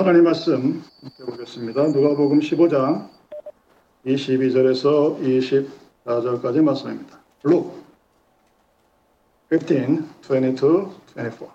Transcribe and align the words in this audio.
하나님 0.00 0.24
말씀 0.24 0.82
보겠습니다. 1.26 1.88
누가복음 1.88 2.40
15장 2.40 3.10
22절에서 4.06 5.20
24절까지 6.06 6.62
말씀입니다. 6.62 7.20
Luke 7.44 7.70
15, 9.52 9.66
22, 10.24 10.88
24 11.18 11.46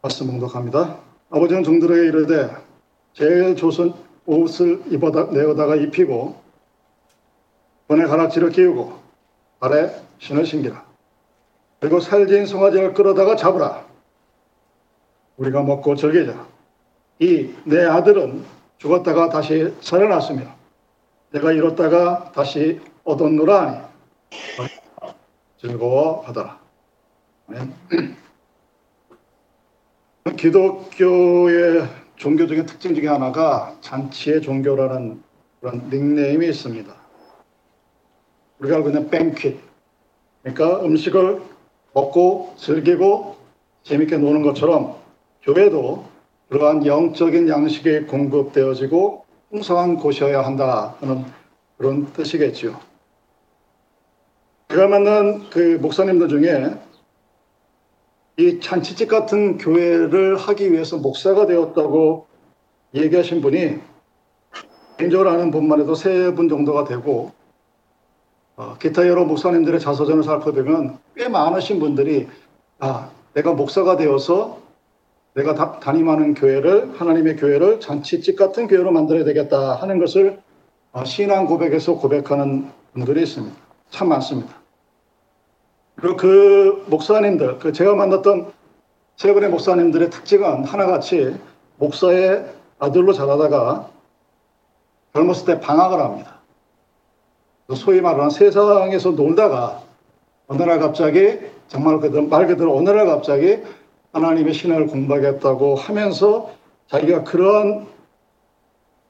말씀 0.00 0.26
봉독합니다. 0.26 1.00
아버지는 1.28 1.62
종들에게 1.62 2.08
이르되 2.08 2.56
제일 3.12 3.54
조선 3.54 3.92
옷을 4.24 4.82
입어다 4.90 5.32
내어다가 5.32 5.76
입히고 5.76 6.34
손에 7.88 8.06
가락지를 8.06 8.52
끼우고 8.52 9.00
발에 9.60 9.94
신을 10.16 10.46
신기라. 10.46 10.82
그리고 11.80 12.00
살진 12.00 12.46
송아지를 12.46 12.94
끌어다가 12.94 13.36
잡으라. 13.36 13.83
우리가 15.36 15.62
먹고 15.62 15.94
즐기자. 15.96 16.46
이 17.20 17.54
내 17.64 17.84
아들은 17.84 18.44
죽었다가 18.78 19.28
다시 19.28 19.72
살아났으며 19.80 20.42
내가 21.30 21.52
잃었다가 21.52 22.32
다시 22.32 22.80
얻었노라 23.04 23.62
하니 23.62 23.78
즐거워하더라. 25.60 26.58
기독교의 30.36 31.88
종교적인 32.16 32.66
특징 32.66 32.94
중에 32.94 33.08
하나가 33.08 33.76
잔치의 33.80 34.42
종교라는 34.42 35.22
그런 35.60 35.88
닉네임이 35.90 36.46
있습니다. 36.48 36.92
우리가 38.58 38.76
알고 38.76 38.88
있는 38.88 39.10
뱅퀴. 39.10 39.60
그러니까 40.42 40.84
음식을 40.84 41.42
먹고 41.94 42.54
즐기고 42.56 43.36
재밌게 43.82 44.18
노는 44.18 44.42
것처럼 44.42 44.96
교회도 45.44 46.04
그러한 46.48 46.86
영적인 46.86 47.48
양식이 47.48 48.06
공급되어지고 48.06 49.24
풍성한 49.50 49.96
곳이어야 49.96 50.42
한다 50.42 50.96
하는 51.00 51.24
그런 51.76 52.12
뜻이겠지요. 52.12 52.78
제가 54.68 54.88
만난 54.88 55.48
그 55.50 55.78
목사님들 55.80 56.28
중에 56.28 56.74
이 58.38 58.58
잔치집 58.60 59.08
같은 59.08 59.58
교회를 59.58 60.36
하기 60.36 60.72
위해서 60.72 60.96
목사가 60.96 61.46
되었다고 61.46 62.26
얘기하신 62.94 63.40
분이 63.40 63.78
개인적으로 64.96 65.30
아는 65.30 65.50
분만 65.50 65.80
해도 65.80 65.94
세 65.94 66.32
분 66.34 66.48
정도가 66.48 66.84
되고 66.84 67.32
어, 68.56 68.76
기타 68.78 69.06
여러 69.08 69.24
목사님들의 69.24 69.80
자서전을 69.80 70.22
살펴보면 70.22 70.98
꽤 71.16 71.28
많으신 71.28 71.80
분들이 71.80 72.28
아 72.78 73.10
내가 73.34 73.52
목사가 73.52 73.96
되어서 73.96 74.60
내가 75.34 75.54
다, 75.54 75.80
담임하는 75.80 76.34
교회를 76.34 76.98
하나님의 76.98 77.36
교회를 77.36 77.80
잔치집 77.80 78.36
같은 78.36 78.68
교회로 78.68 78.92
만들어야 78.92 79.24
되겠다 79.24 79.74
하는 79.74 79.98
것을 79.98 80.38
어, 80.92 81.04
신앙 81.04 81.46
고백에서 81.46 81.96
고백하는 81.96 82.70
분들이 82.92 83.22
있습니다. 83.22 83.56
참 83.90 84.08
많습니다. 84.08 84.54
그리고 85.96 86.16
그 86.16 86.84
목사님들, 86.88 87.58
그 87.58 87.72
제가 87.72 87.94
만났던 87.94 88.52
세 89.16 89.32
분의 89.32 89.50
목사님들의 89.50 90.10
특징은 90.10 90.64
하나같이 90.64 91.34
목사의 91.78 92.46
아들로 92.78 93.12
자라다가 93.12 93.88
젊었을 95.14 95.46
때 95.46 95.60
방학을 95.60 96.00
합니다. 96.00 96.40
소위 97.74 98.00
말하는 98.00 98.30
세상에서 98.30 99.12
놀다가 99.12 99.82
어느 100.46 100.62
날 100.62 100.78
갑자기 100.78 101.38
정말 101.68 101.98
말 102.28 102.46
그대로 102.46 102.76
어느 102.76 102.90
날 102.90 103.06
갑자기 103.06 103.58
하나님의 104.14 104.54
신앙을 104.54 104.86
공부하겠다고 104.86 105.74
하면서 105.74 106.50
자기가 106.86 107.24
그러한 107.24 107.86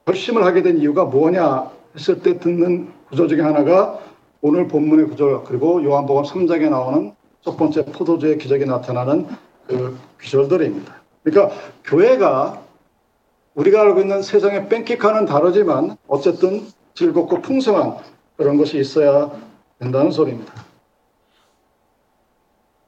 결심을 0.05 0.43
하게 0.43 0.63
된 0.63 0.79
이유가 0.79 1.05
뭐냐 1.05 1.71
했을 1.95 2.21
때 2.21 2.39
듣는 2.39 2.91
구조 3.09 3.27
중에 3.27 3.41
하나가 3.41 3.99
오늘 4.41 4.67
본문의 4.67 5.07
구절 5.07 5.43
그리고 5.43 5.83
요한복음 5.83 6.23
3장에 6.23 6.69
나오는 6.69 7.13
첫 7.41 7.55
번째 7.55 7.85
포도주의 7.85 8.37
기적이 8.37 8.65
나타나는 8.65 9.27
그 9.67 9.97
구절들입니다. 10.19 10.95
그러니까 11.23 11.55
교회가 11.83 12.61
우리가 13.53 13.81
알고 13.81 14.01
있는 14.01 14.21
세상의 14.21 14.69
뺑킥하는 14.69 15.25
다르지만 15.25 15.97
어쨌든 16.07 16.65
즐겁고 16.95 17.41
풍성한 17.41 17.97
그런 18.37 18.57
것이 18.57 18.79
있어야 18.79 19.31
된다는 19.79 20.11
소리입니다. 20.11 20.53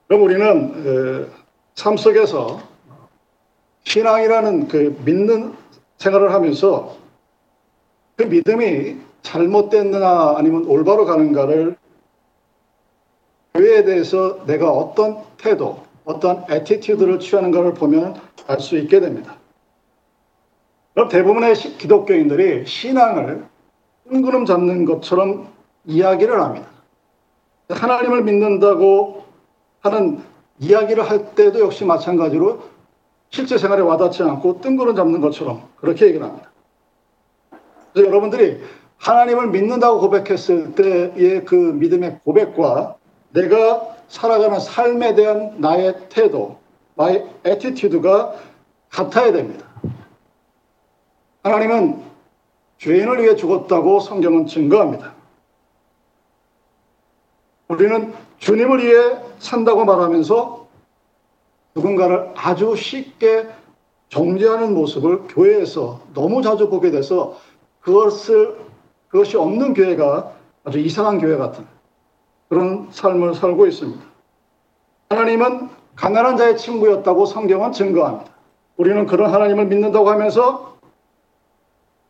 그럼 0.07 0.23
우리는 0.23 1.29
삶 1.77 1.95
속에서 1.95 2.59
신앙이라는 3.83 4.67
그 4.67 4.99
믿는 5.05 5.53
생활을 5.99 6.33
하면서 6.33 6.97
그 8.15 8.23
믿음이 8.23 8.97
잘못됐느냐 9.21 10.38
아니면 10.38 10.65
올바로 10.65 11.05
가는가를 11.05 11.77
교회에 13.53 13.83
대해서 13.83 14.43
내가 14.47 14.71
어떤 14.71 15.23
태도, 15.38 15.83
어떤 16.03 16.45
attitude를 16.49 17.19
취하는가를 17.19 17.75
보면 17.75 18.19
알 18.47 18.59
수 18.59 18.75
있게 18.77 18.99
됩니다. 18.99 19.38
그럼 20.95 21.09
대부분의 21.09 21.53
기독교인들이 21.53 22.65
신앙을 22.65 23.45
뜬구름 24.09 24.45
잡는 24.45 24.85
것처럼 24.85 25.47
이야기를 25.85 26.41
합니다. 26.41 26.67
하나님을 27.69 28.23
믿는다고 28.23 29.25
하는 29.81 30.23
이야기를 30.59 31.09
할 31.09 31.35
때도 31.35 31.59
역시 31.59 31.85
마찬가지로 31.85 32.63
실제 33.29 33.57
생활에 33.57 33.81
와닿지 33.81 34.23
않고 34.23 34.62
뜬구름 34.62 34.95
잡는 34.95 35.22
것처럼 35.22 35.68
그렇게 35.78 36.07
얘기를 36.07 36.25
합니다. 36.25 36.50
그래서 37.94 38.09
여러분들이 38.09 38.62
하나님을 38.97 39.50
믿는다고 39.50 40.00
고백했을 40.00 40.73
때의 40.75 41.45
그 41.45 41.56
믿음의 41.56 42.22
고백과 42.23 42.95
내가 43.31 43.95
살아가는 44.07 44.59
삶에 44.59 45.16
대한 45.16 45.56
나의 45.59 46.09
태도, 46.09 46.59
나의 46.95 47.28
attitude가 47.43 48.35
같아야 48.89 49.31
됩니다. 49.31 49.68
하나님은 51.44 52.01
죄인을 52.79 53.24
위해 53.24 53.35
죽었다고 53.35 54.00
성경은 54.00 54.47
증거합니다. 54.47 55.13
우리는 57.68 58.13
주님을 58.39 58.83
위해 58.83 59.17
산다고 59.39 59.85
말하면서 59.85 60.67
누군가를 61.75 62.31
아주 62.35 62.75
쉽게 62.75 63.47
정죄하는 64.09 64.73
모습을 64.73 65.27
교회에서 65.27 66.01
너무 66.13 66.41
자주 66.41 66.69
보게 66.69 66.91
돼서 66.91 67.37
그것을 67.81 68.57
그것이 69.09 69.37
없는 69.37 69.73
교회가 69.73 70.33
아주 70.63 70.79
이상한 70.79 71.19
교회 71.19 71.37
같은 71.37 71.65
그런 72.49 72.87
삶을 72.91 73.35
살고 73.35 73.67
있습니다. 73.67 74.01
하나님은 75.09 75.69
가난한 75.95 76.37
자의 76.37 76.57
친구였다고 76.57 77.25
성경은 77.25 77.71
증거합니다. 77.71 78.31
우리는 78.77 79.05
그런 79.05 79.33
하나님을 79.33 79.65
믿는다고 79.65 80.09
하면서 80.09 80.77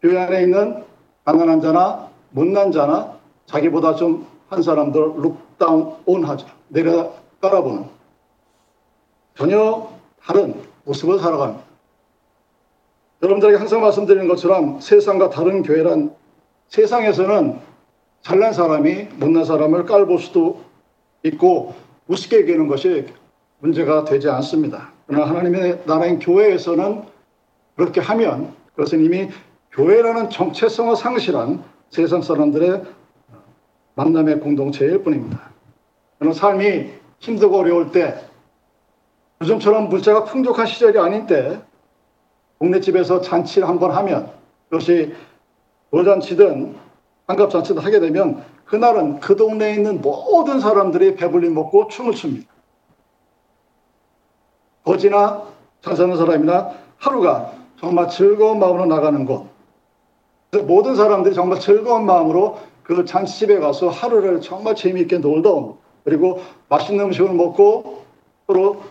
교회 0.01 0.19
안에 0.19 0.43
있는 0.43 0.83
가난한 1.25 1.61
자나 1.61 2.09
못난 2.31 2.71
자나 2.71 3.17
자기보다 3.45 3.95
좀 3.95 4.27
한 4.49 4.61
사람들 4.61 5.01
룩다운 5.01 6.23
하죠. 6.23 6.47
내려 6.69 7.13
깔아보는 7.41 7.85
전혀 9.35 9.89
다른 10.23 10.55
모습을 10.85 11.19
살아갑니다. 11.19 11.63
여러분들에게 13.21 13.57
항상 13.57 13.81
말씀드리는 13.81 14.27
것처럼 14.27 14.79
세상과 14.79 15.29
다른 15.29 15.63
교회란 15.63 16.15
세상에서는 16.69 17.59
잘난 18.21 18.53
사람이 18.53 19.09
못난 19.15 19.45
사람을 19.45 19.85
깔볼 19.85 20.19
수도 20.19 20.61
있고 21.23 21.75
우습게 22.07 22.41
여기는 22.41 22.67
것이 22.67 23.07
문제가 23.59 24.03
되지 24.05 24.29
않습니다. 24.29 24.91
그러나 25.07 25.29
하나님의 25.29 25.83
나라인 25.85 26.19
교회에서는 26.19 27.03
그렇게 27.75 28.01
하면 28.01 28.53
그것은 28.75 29.03
이미 29.03 29.29
교회라는 29.71 30.29
정체성을 30.29 30.95
상실한 30.95 31.63
세상 31.89 32.21
사람들의 32.21 32.83
만남의 34.01 34.39
공동체일 34.41 35.03
뿐입니다. 35.03 35.49
저는 36.19 36.31
삶이 36.33 36.91
힘들고 37.19 37.57
어려울 37.57 37.91
때 37.91 38.15
요즘처럼 39.41 39.89
물자가 39.89 40.23
풍족한 40.25 40.67
시절이 40.67 40.99
아닌 40.99 41.25
때 41.25 41.59
동네 42.59 42.79
집에서 42.79 43.21
잔치를 43.21 43.67
한 43.67 43.79
번 43.79 43.91
하면 43.91 44.31
그것이 44.69 45.15
돌잔치든 45.91 46.75
환갑잔치든 47.27 47.81
하게 47.81 47.99
되면 47.99 48.43
그날은 48.65 49.19
그 49.19 49.35
동네에 49.35 49.73
있는 49.73 50.01
모든 50.01 50.59
사람들이 50.59 51.15
배불리 51.15 51.49
먹고 51.49 51.87
춤을 51.87 52.13
춥니다. 52.13 52.47
거지나 54.83 55.43
잘 55.81 55.95
사는 55.95 56.15
사람이나 56.15 56.71
하루가 56.97 57.51
정말 57.79 58.09
즐거운 58.09 58.59
마음으로 58.59 58.85
나가는 58.85 59.25
곳. 59.25 59.47
모든 60.65 60.95
사람들이 60.95 61.33
정말 61.35 61.59
즐거운 61.59 62.05
마음으로 62.05 62.57
그 62.87 63.03
잔치집에 63.03 63.59
가서 63.59 63.89
하루를 63.89 64.39
정말 64.39 64.73
재미있게 64.73 65.17
옵니다. 65.17 65.77
그리고 66.05 66.41
맛있는 66.69 67.05
음식을 67.05 67.33
먹고 67.33 68.05
서로 68.47 68.81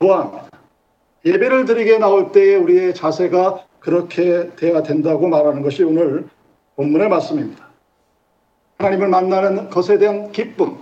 좋아합니다. 0.00 0.48
예배를 1.26 1.66
드리게 1.66 1.98
나올 1.98 2.32
때에 2.32 2.56
우리의 2.56 2.94
자세가 2.94 3.66
그렇게 3.80 4.50
돼야 4.56 4.82
된다고 4.82 5.28
말하는 5.28 5.60
것이 5.60 5.84
오늘 5.84 6.26
본문의 6.76 7.10
말씀입니다. 7.10 7.68
하나님을 8.78 9.08
만나는 9.08 9.68
것에 9.68 9.98
대한 9.98 10.32
기쁨, 10.32 10.78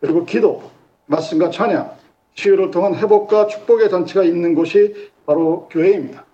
그리고 0.00 0.26
기도, 0.26 0.70
말씀과 1.06 1.48
찬양, 1.48 1.96
치유를 2.34 2.70
통한 2.70 2.94
회복과 2.94 3.46
축복의 3.46 3.88
잔치가 3.88 4.22
있는 4.22 4.54
곳이 4.54 5.10
바로 5.24 5.66
교회입니다. 5.70 6.26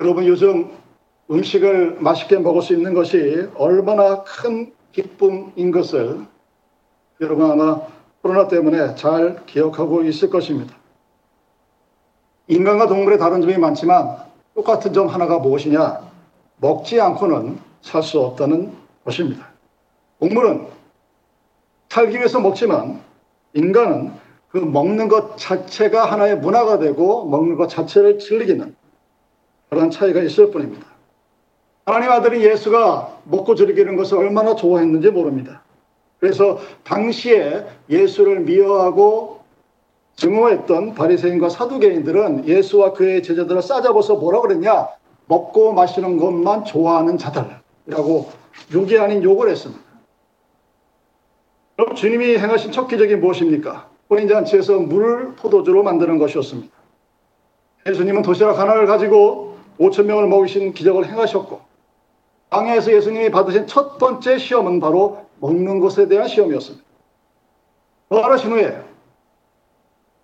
여러분 0.00 0.24
요즘 0.26 0.70
음식을 1.32 1.96
맛있게 2.00 2.38
먹을 2.38 2.60
수 2.60 2.74
있는 2.74 2.92
것이 2.92 3.48
얼마나 3.56 4.22
큰 4.22 4.72
기쁨인 4.92 5.70
것을 5.70 6.20
여러분 7.22 7.50
아마 7.50 7.80
코로나 8.20 8.48
때문에 8.48 8.94
잘 8.96 9.44
기억하고 9.46 10.02
있을 10.04 10.28
것입니다. 10.28 10.76
인간과 12.48 12.86
동물의 12.86 13.18
다른 13.18 13.40
점이 13.40 13.56
많지만 13.56 14.18
똑같은 14.54 14.92
점 14.92 15.06
하나가 15.06 15.38
무엇이냐? 15.38 16.00
먹지 16.58 17.00
않고는 17.00 17.58
살 17.80 18.02
수 18.02 18.20
없다는 18.20 18.72
것입니다. 19.04 19.48
동물은 20.20 20.66
살기 21.88 22.16
위해서 22.18 22.40
먹지만 22.40 23.00
인간은 23.54 24.12
그 24.50 24.58
먹는 24.58 25.08
것 25.08 25.36
자체가 25.38 26.04
하나의 26.04 26.38
문화가 26.38 26.78
되고 26.78 27.24
먹는 27.24 27.56
것 27.56 27.68
자체를 27.68 28.18
즐기는 28.18 28.76
그런 29.70 29.90
차이가 29.90 30.20
있을 30.20 30.50
뿐입니다. 30.50 30.91
하나님 31.92 32.10
아들인 32.10 32.40
예수가 32.40 33.18
먹고 33.24 33.54
즐기는 33.54 33.96
것을 33.96 34.16
얼마나 34.16 34.54
좋아했는지 34.54 35.10
모릅니다. 35.10 35.62
그래서 36.18 36.58
당시에 36.84 37.66
예수를 37.90 38.40
미워하고 38.40 39.40
증오했던 40.16 40.94
바리새인과 40.94 41.50
사두개인들은 41.50 42.48
예수와 42.48 42.94
그의 42.94 43.22
제자들을 43.22 43.60
싸잡아서 43.60 44.14
뭐라 44.16 44.40
그랬냐? 44.40 44.88
먹고 45.26 45.74
마시는 45.74 46.16
것만 46.16 46.64
좋아하는 46.64 47.18
자들이라고 47.18 48.30
욕이 48.72 48.98
아닌 48.98 49.22
욕을 49.22 49.50
했습니다. 49.50 49.82
그럼 51.76 51.94
주님이 51.94 52.38
행하신 52.38 52.72
첫 52.72 52.86
기적이 52.86 53.16
무엇입니까? 53.16 53.90
혼인 54.08 54.28
잔치에서 54.28 54.78
물을 54.78 55.34
포도주로 55.34 55.82
만드는 55.82 56.18
것이었습니다. 56.18 56.72
예수님은 57.86 58.22
도시락 58.22 58.58
하나를 58.58 58.86
가지고 58.86 59.56
5천 59.78 60.04
명을 60.04 60.28
먹이신 60.28 60.72
기적을 60.72 61.06
행하셨고 61.06 61.71
방에서 62.52 62.92
예수님이 62.92 63.30
받으신 63.30 63.66
첫 63.66 63.96
번째 63.96 64.36
시험은 64.36 64.78
바로 64.78 65.24
먹는 65.40 65.80
것에 65.80 66.06
대한 66.06 66.28
시험이었습니다. 66.28 66.84
부활하신 68.10 68.52
후에 68.52 68.78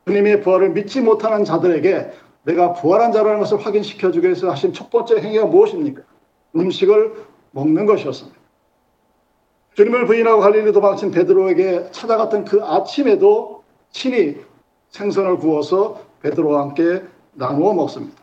주님의 0.06 0.42
부활을 0.42 0.70
믿지 0.70 1.00
못하는 1.00 1.44
자들에게 1.44 2.12
내가 2.44 2.74
부활한 2.74 3.12
자라는 3.12 3.40
것을 3.40 3.64
확인시켜 3.64 4.10
주기 4.10 4.26
위해서 4.26 4.50
하신 4.50 4.74
첫 4.74 4.90
번째 4.90 5.16
행위가 5.16 5.46
무엇입니까? 5.46 6.02
음식을 6.54 7.14
먹는 7.52 7.86
것이었습니다. 7.86 8.38
주님을 9.74 10.06
부인하고 10.06 10.40
갈릴리 10.40 10.72
도망친 10.72 11.10
베드로에게 11.10 11.92
찾아갔던 11.92 12.44
그 12.44 12.62
아침에도 12.62 13.64
친히 13.90 14.36
생선을 14.90 15.38
구워서 15.38 16.02
베드로와 16.20 16.60
함께 16.60 17.02
나누어 17.32 17.72
먹습니다. 17.72 18.20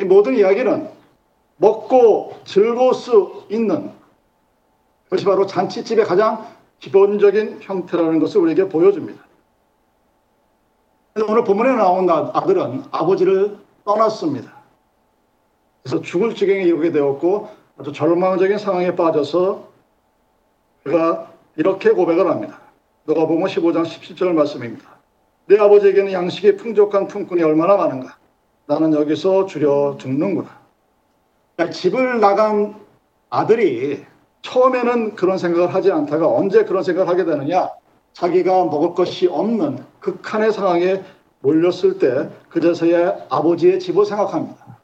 이 0.00 0.04
모든 0.04 0.34
이야기는 0.34 0.97
먹고 1.58 2.34
즐거울 2.44 2.94
수 2.94 3.44
있는 3.50 3.92
그것이 5.04 5.24
바로 5.24 5.46
잔치집의 5.46 6.04
가장 6.04 6.46
기본적인 6.80 7.58
형태라는 7.62 8.18
것을 8.20 8.40
우리에게 8.40 8.68
보여줍니다. 8.68 9.22
오늘 11.28 11.44
본문에 11.44 11.74
나온 11.74 12.08
아들은 12.08 12.84
아버지를 12.90 13.58
떠났습니다. 13.84 14.52
그래서 15.82 16.00
죽을 16.02 16.34
지경에 16.34 16.62
이르게 16.62 16.92
되었고 16.92 17.48
아주 17.78 17.92
절망적인 17.92 18.58
상황에 18.58 18.94
빠져서 18.94 19.68
그가 20.84 21.32
이렇게 21.56 21.90
고백을 21.90 22.30
합니다. 22.30 22.60
보면 23.06 23.48
15장 23.48 23.84
17절 23.84 24.32
말씀입니다. 24.32 24.98
내 25.46 25.58
아버지에게는 25.58 26.12
양식이 26.12 26.56
풍족한 26.56 27.08
품꾼이 27.08 27.42
얼마나 27.42 27.76
많은가. 27.76 28.16
나는 28.66 28.92
여기서 28.92 29.46
줄여 29.46 29.96
죽는구나. 29.98 30.57
집을 31.66 32.20
나간 32.20 32.74
아들이 33.30 34.04
처음에는 34.42 35.16
그런 35.16 35.38
생각을 35.38 35.74
하지 35.74 35.90
않다가 35.90 36.28
언제 36.28 36.64
그런 36.64 36.82
생각을 36.82 37.08
하게 37.10 37.24
되느냐. 37.24 37.70
자기가 38.12 38.64
먹을 38.64 38.94
것이 38.94 39.26
없는 39.26 39.84
극한의 40.00 40.52
상황에 40.52 41.02
몰렸을 41.40 41.98
때 41.98 42.30
그제서야 42.48 43.26
아버지의 43.28 43.80
집을 43.80 44.04
생각합니다. 44.06 44.78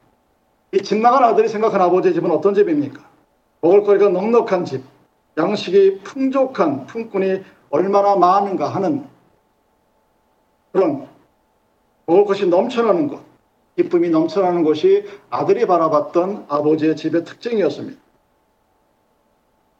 이 0.73 0.81
집 0.83 0.99
나간 0.99 1.23
아들이 1.23 1.47
생각한 1.47 1.79
아버지의 1.81 2.13
집은 2.13 2.29
어떤 2.31 2.53
집입니까? 2.53 3.01
먹을거리가 3.61 4.09
넉넉한 4.09 4.65
집, 4.65 4.83
양식이 5.37 6.01
풍족한 6.03 6.85
품꾼이 6.85 7.43
얼마나 7.69 8.15
많은가 8.15 8.67
하는 8.67 9.07
그런 10.73 11.07
먹을 12.05 12.25
것이 12.25 12.45
넘쳐나는 12.47 13.07
것, 13.07 13.21
기쁨이 13.75 14.09
넘쳐나는 14.09 14.63
것이 14.63 15.05
아들이 15.29 15.65
바라봤던 15.65 16.45
아버지의 16.47 16.95
집의 16.95 17.25
특징이었습니다. 17.25 17.99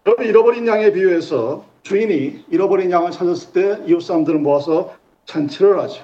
여러분 0.06 0.26
잃어버린 0.26 0.68
양에 0.68 0.92
비유해서 0.92 1.66
주인이 1.84 2.46
잃어버린 2.50 2.92
양을 2.92 3.12
찾았을 3.12 3.54
때 3.54 3.84
이웃 3.88 4.02
사람들을 4.02 4.40
모아서 4.40 4.94
잔치를 5.26 5.80
하죠. 5.82 6.04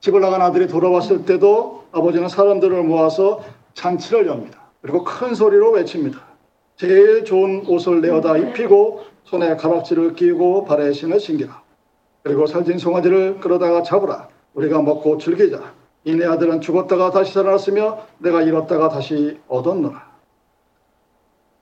집을 0.00 0.20
나간 0.20 0.42
아들이 0.42 0.66
돌아왔을 0.66 1.24
때도 1.24 1.84
아버지는 1.92 2.28
사람들을 2.28 2.82
모아서 2.82 3.42
잔치를 3.74 4.26
엽니다. 4.26 4.60
그리고 4.82 5.04
큰 5.04 5.34
소리로 5.34 5.72
외칩니다. 5.72 6.20
제일 6.76 7.24
좋은 7.24 7.64
옷을 7.66 8.00
내어다 8.00 8.36
입히고 8.36 9.04
손에 9.24 9.56
가락지를 9.56 10.14
끼고 10.14 10.64
발에 10.64 10.92
신을 10.92 11.18
신기라. 11.18 11.62
그리고 12.22 12.46
살진 12.46 12.78
송아지를 12.78 13.40
끌어다가 13.40 13.82
잡으라. 13.82 14.28
우리가 14.54 14.82
먹고 14.82 15.18
즐기자. 15.18 15.72
이내 16.08 16.24
아들은 16.24 16.62
죽었다가 16.62 17.10
다시 17.10 17.34
살아났으며 17.34 18.06
내가 18.16 18.40
잃었다가 18.40 18.88
다시 18.88 19.38
얻었노라. 19.46 20.08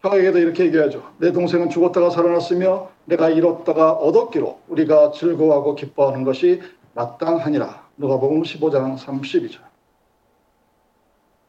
형에게도 0.03 0.39
이렇게 0.39 0.67
얘기하죠. 0.67 1.03
내 1.19 1.33
동생은 1.33 1.69
죽었다가 1.69 2.11
살아났으며 2.11 2.89
내가 3.07 3.29
잃었다가 3.29 3.91
얻었기로 3.93 4.61
우리가 4.69 5.11
즐거워하고 5.11 5.75
기뻐하는 5.75 6.23
것이 6.23 6.63
마땅하니라. 6.95 7.87
누가복음 7.97 8.43
15장 8.43 8.97
32절. 8.97 9.59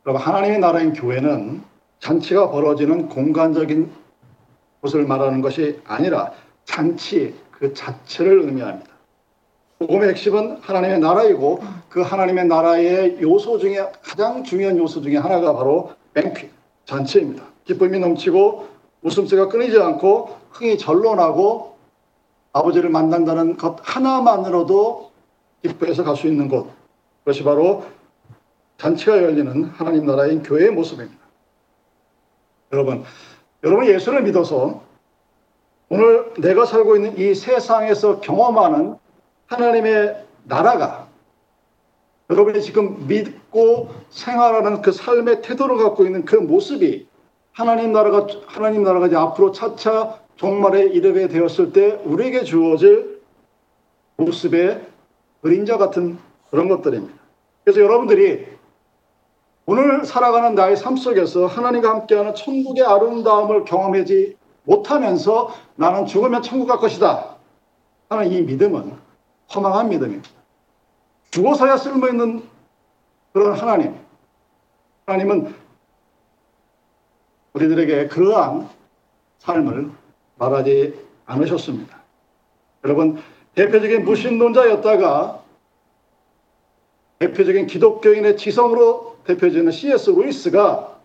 여러분 0.07 0.21
하나님의 0.25 0.59
나라인 0.59 0.93
교회는 0.93 1.61
잔치가 1.99 2.49
벌어지는 2.49 3.09
공간적인 3.09 3.91
곳을 4.81 5.05
말하는 5.05 5.41
것이 5.41 5.79
아니라 5.85 6.31
잔치 6.65 7.35
그 7.51 7.75
자체를 7.75 8.41
의미합니다. 8.41 8.86
복음의 9.79 10.09
핵심은 10.09 10.57
하나님의 10.61 10.99
나라이고 10.99 11.61
그 11.89 12.01
하나님의 12.01 12.47
나라의 12.47 13.21
요소 13.21 13.59
중에 13.59 13.77
가장 14.01 14.43
중요한 14.43 14.77
요소 14.77 15.01
중에 15.01 15.17
하나가 15.17 15.53
바로 15.53 15.91
뱅퀴, 16.13 16.49
잔치입니다. 16.85 17.43
기쁨이 17.65 17.99
넘치고 17.99 18.67
웃음소리가 19.03 19.49
끊이지 19.49 19.79
않고 19.79 20.35
흥이 20.51 20.77
절로 20.79 21.13
나고 21.15 21.77
아버지를 22.53 22.89
만난다는 22.89 23.57
것 23.57 23.77
하나만으로도 23.83 25.11
기뻐해서 25.61 26.03
갈 26.03 26.15
수 26.15 26.27
있는 26.27 26.49
곳. 26.49 26.71
그것이 27.19 27.43
바로 27.43 27.85
잔치가 28.77 29.21
열리는 29.21 29.65
하나님 29.65 30.05
나라인 30.05 30.41
교회의 30.41 30.71
모습입니다. 30.71 31.21
여러분, 32.73 33.03
여러분 33.63 33.85
예수를 33.85 34.23
믿어서 34.23 34.81
오늘 35.89 36.33
내가 36.39 36.65
살고 36.65 36.95
있는 36.95 37.17
이 37.17 37.35
세상에서 37.35 38.19
경험하는 38.21 38.95
하나님의 39.47 40.25
나라가 40.43 41.07
여러분이 42.29 42.61
지금 42.61 43.07
믿고 43.07 43.89
생활하는 44.09 44.81
그 44.81 44.91
삶의 44.91 45.41
태도를 45.41 45.77
갖고 45.77 46.05
있는 46.05 46.25
그 46.25 46.35
모습이 46.35 47.07
하나님 47.53 47.93
나라가 47.93 48.27
하나님 48.45 48.83
나라가 48.83 49.07
이제 49.07 49.15
앞으로 49.15 49.51
차차 49.51 50.19
종말에 50.35 50.83
이르게 50.87 51.27
되었을 51.27 51.71
때 51.71 51.99
우리에게 52.03 52.43
주어질 52.43 53.21
모습의 54.17 54.85
그림자 55.41 55.77
같은 55.77 56.17
그런 56.51 56.67
것들입니다. 56.67 57.13
그래서 57.63 57.81
여러분들이 57.81 58.45
오늘 59.65 60.05
살아가는 60.05 60.55
나의 60.55 60.75
삶 60.77 60.97
속에서 60.97 61.45
하나님과 61.45 61.89
함께하는 61.89 62.35
천국의 62.35 62.85
아름다움을 62.85 63.65
경험하지 63.65 64.37
못하면서 64.63 65.53
나는 65.75 66.05
죽으면 66.05 66.41
천국 66.41 66.67
갈 66.67 66.77
것이다 66.77 67.37
하는 68.09 68.31
이 68.31 68.41
믿음은 68.41 69.06
허망한 69.53 69.89
믿음입니다. 69.89 70.29
죽어서야 71.31 71.77
쓸모있는 71.77 72.43
그런 73.33 73.53
하나님. 73.53 73.95
하나님은 75.05 75.53
우리들에게 77.53 78.07
그러한 78.07 78.69
삶을 79.39 79.91
말하지 80.35 80.99
않으셨습니다. 81.25 81.97
여러분, 82.83 83.21
대표적인 83.55 84.05
무신론자였다가 84.05 85.43
대표적인 87.19 87.67
기독교인의 87.67 88.37
지성으로 88.37 89.17
대표되는 89.25 89.71
C.S. 89.71 90.11
루이스가 90.11 90.97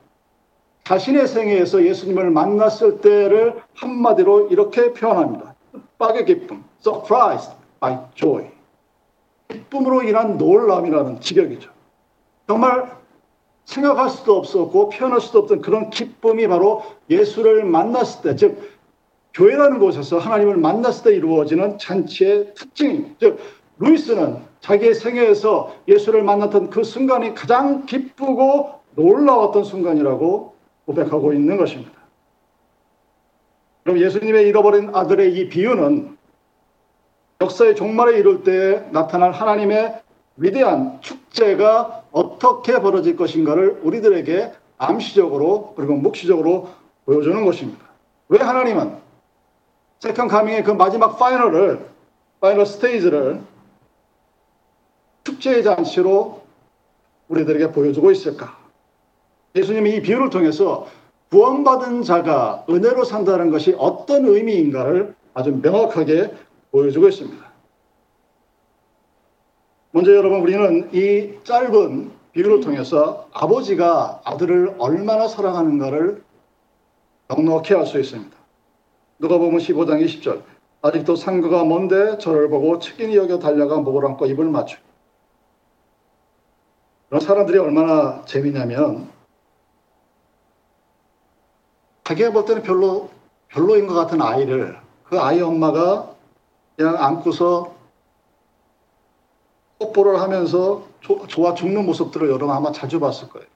자신의 0.84 1.26
생애에서 1.26 1.84
예수님을 1.84 2.30
만났을 2.30 3.00
때를 3.00 3.62
한마디로 3.74 4.48
이렇게 4.48 4.92
표현합니다. 4.92 5.54
뜻밖의 5.72 6.26
기쁨, 6.26 6.64
surprised 6.80 7.61
by 7.82 7.98
joy. 8.14 8.48
기쁨으로 9.48 10.04
인한 10.04 10.38
놀람이라는 10.38 11.20
직역이죠. 11.20 11.70
정말 12.46 12.90
생각할 13.64 14.08
수도 14.08 14.38
없었고 14.38 14.88
표현할 14.90 15.20
수도 15.20 15.40
없던 15.40 15.60
그런 15.60 15.90
기쁨이 15.90 16.46
바로 16.46 16.82
예수를 17.10 17.64
만났을 17.64 18.22
때, 18.22 18.36
즉 18.36 18.70
교회라는 19.34 19.78
곳에서 19.78 20.18
하나님을 20.18 20.56
만났을 20.56 21.04
때 21.04 21.16
이루어지는 21.16 21.78
잔치의 21.78 22.54
특징입니다. 22.54 23.16
즉 23.18 23.38
루이스는 23.78 24.38
자기의 24.60 24.94
생애에서 24.94 25.74
예수를 25.88 26.22
만났던 26.22 26.70
그 26.70 26.84
순간이 26.84 27.34
가장 27.34 27.84
기쁘고 27.86 28.80
놀라웠던 28.94 29.64
순간이라고 29.64 30.54
고백하고 30.86 31.32
있는 31.32 31.56
것입니다. 31.56 31.92
그럼 33.82 33.98
예수님의 33.98 34.46
잃어버린 34.46 34.94
아들의 34.94 35.34
이 35.34 35.48
비유는 35.48 36.16
역사의 37.42 37.74
종말에 37.74 38.18
이룰 38.18 38.44
때 38.44 38.86
나타날 38.92 39.32
하나님의 39.32 40.00
위대한 40.36 41.00
축제가 41.00 42.04
어떻게 42.12 42.80
벌어질 42.80 43.16
것인가를 43.16 43.80
우리들에게 43.82 44.52
암시적으로 44.78 45.74
그리고 45.76 45.94
묵시적으로 45.94 46.70
보여주는 47.04 47.44
것입니다. 47.44 47.84
왜 48.28 48.38
하나님은 48.38 48.96
second 49.98 50.28
coming의 50.28 50.62
그 50.62 50.70
마지막 50.70 51.18
final을 51.18 51.84
final 52.40 52.64
stage를 52.64 53.40
축제의 55.24 55.64
잔치로 55.64 56.42
우리들에게 57.28 57.72
보여주고 57.72 58.10
있을까? 58.12 58.56
예수님이 59.54 59.96
이 59.96 60.02
비유를 60.02 60.30
통해서 60.30 60.86
구원받은 61.30 62.02
자가 62.02 62.64
은혜로 62.68 63.04
산다는 63.04 63.50
것이 63.50 63.74
어떤 63.78 64.26
의미인가를 64.26 65.14
아주 65.34 65.58
명확하게 65.62 66.32
보여주고 66.72 67.08
있습니다. 67.08 67.52
먼저 69.92 70.14
여러분 70.14 70.40
우리는 70.40 70.90
이 70.92 71.38
짧은 71.44 72.10
비유를 72.32 72.60
통해서 72.60 73.28
아버지가 73.32 74.22
아들을 74.24 74.76
얼마나 74.78 75.28
사랑하는가를 75.28 76.24
넉넉히 77.28 77.74
알 77.74 77.86
수 77.86 78.00
있습니다. 78.00 78.34
누가 79.18 79.38
보면 79.38 79.60
15장 79.60 80.04
20절 80.04 80.42
아직도 80.80 81.14
상거가 81.14 81.64
먼데 81.64 82.18
저를 82.18 82.48
보고 82.48 82.78
측인이 82.78 83.14
여겨 83.16 83.38
달려가 83.38 83.78
목을 83.78 84.04
안고 84.06 84.26
입을 84.26 84.46
맞추 84.46 84.78
그런 87.08 87.20
사람들이 87.20 87.58
얼마나 87.58 88.24
재미냐면 88.24 89.10
자기가 92.04 92.32
볼 92.32 92.46
때는 92.46 92.62
별로 92.62 93.10
별로인 93.48 93.86
것 93.86 93.94
같은 93.94 94.20
아이를 94.22 94.78
그 95.04 95.20
아이 95.20 95.40
엄마가 95.40 96.11
그냥 96.82 97.00
안고서 97.00 97.76
뽀뽀를 99.78 100.20
하면서 100.20 100.82
조, 101.00 101.24
좋아 101.28 101.54
죽는 101.54 101.86
모습들을 101.86 102.28
여러분 102.28 102.50
아마 102.50 102.72
자주 102.72 102.98
봤을 102.98 103.28
거예요. 103.28 103.46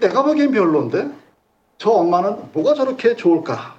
내가 0.00 0.22
보기엔 0.22 0.52
별로인데 0.52 1.10
저 1.76 1.90
엄마는 1.90 2.50
뭐가 2.52 2.72
저렇게 2.72 3.14
좋을까 3.14 3.76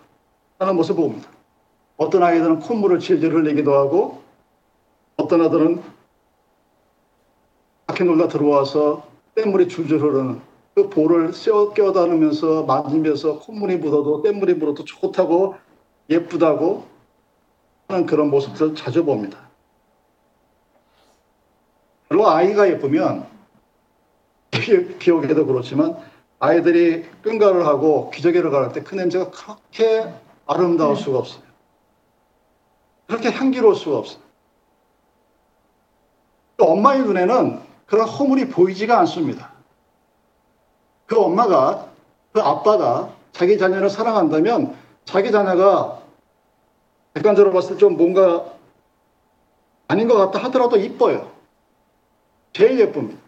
하는 0.60 0.75
모습을 0.75 1.03
봅니다. 1.03 1.27
어떤 1.98 2.22
아이들은 2.22 2.60
콧물을 2.60 3.00
질질 3.00 3.34
흘리기도 3.34 3.74
하고 3.74 4.22
어떤 5.17 5.41
아들은 5.41 5.81
밖에 7.88 8.03
놀다 8.03 8.27
들어와서 8.27 9.07
땀물이 9.36 9.69
줄줄 9.69 10.01
흐르는 10.01 10.39
그 10.75 10.89
볼을 10.89 11.34
씌어 11.34 11.74
껴다니면서 11.74 12.63
만지면서 12.63 13.39
콧물이 13.39 13.77
묻어도 13.77 14.22
땀물이 14.22 14.53
묻어도 14.53 14.84
좋다고 14.84 15.55
예쁘다고 16.12 16.95
하는 17.88 18.06
그런 18.06 18.30
모습들을 18.30 18.75
자주 18.75 19.06
봅니다. 19.06 19.39
그리고 22.08 22.27
아이가 22.30 22.68
예쁘면 22.70 23.27
기억에도 25.00 25.46
그렇지만 25.46 25.98
아이들이 26.39 27.04
끈가를 27.22 27.65
하고 27.65 28.10
기저귀를 28.12 28.51
갈을 28.51 28.74
때 28.74 28.82
그 28.84 28.96
냄새가 28.96 29.32
그렇게 29.32 30.12
아름다울 30.48 30.96
수가 30.96 31.20
없어요. 31.20 31.44
그렇게 33.08 33.32
향기로울 33.32 33.75
수가 33.75 33.98
없어요. 33.98 34.20
또 36.58 36.65
엄마의 36.65 37.01
눈에는 37.01 37.60
그런 37.86 38.08
허물이 38.08 38.50
보이지가 38.50 38.98
않습니다. 39.00 39.51
그 41.06 41.20
엄마가, 41.20 41.89
그 42.34 42.42
아빠가 42.42 43.13
자기 43.32 43.58
자녀를 43.58 43.89
사랑한다면 43.89 44.75
자기 45.06 45.32
자녀가 45.32 46.01
객관적으로 47.15 47.53
봤을 47.53 47.75
때 47.75 47.79
좀 47.79 47.98
뭔가 47.98 48.53
아닌 49.88 50.07
것 50.07 50.15
같다 50.17 50.39
하더라도 50.45 50.77
이뻐요. 50.77 51.31
제일 52.53 52.79
예쁩니다. 52.79 53.19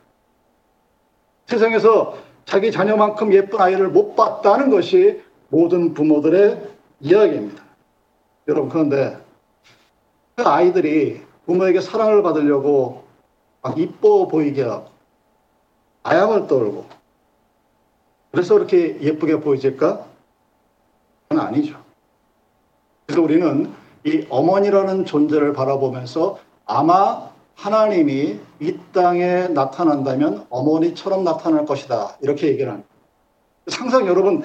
세상에서 1.48 2.18
자기 2.46 2.72
자녀만큼 2.72 3.34
예쁜 3.34 3.62
아이를 3.62 3.90
못 3.90 4.16
봤다는 4.16 4.70
것이 4.70 5.22
모든 5.50 5.94
부모들의 5.94 6.70
이야기입니다. 7.02 7.64
여러분, 8.48 8.70
그런데 8.70 9.18
그 10.36 10.44
아이들이 10.44 11.22
부모에게 11.46 11.80
사랑을 11.82 12.24
받으려고 12.24 13.04
막 13.62 13.78
이뻐 13.78 14.28
보이게 14.28 14.64
하고, 14.64 14.90
아양을 16.04 16.48
떨고, 16.48 16.86
그래서 18.32 18.54
그렇게 18.56 19.00
예쁘게 19.02 19.40
보이질까? 19.42 20.06
그건 21.28 21.46
아니죠. 21.46 21.87
그래서 23.08 23.22
우리는 23.22 23.72
이 24.06 24.26
어머니라는 24.30 25.06
존재를 25.06 25.54
바라보면서 25.54 26.40
아마 26.66 27.30
하나님이 27.56 28.38
이 28.60 28.78
땅에 28.94 29.48
나타난다면 29.48 30.46
어머니처럼 30.50 31.24
나타날 31.24 31.66
것이다. 31.66 32.18
이렇게 32.22 32.48
얘기를 32.48 32.70
합니다. 32.70 32.90
상상 33.68 34.08
여러분, 34.08 34.44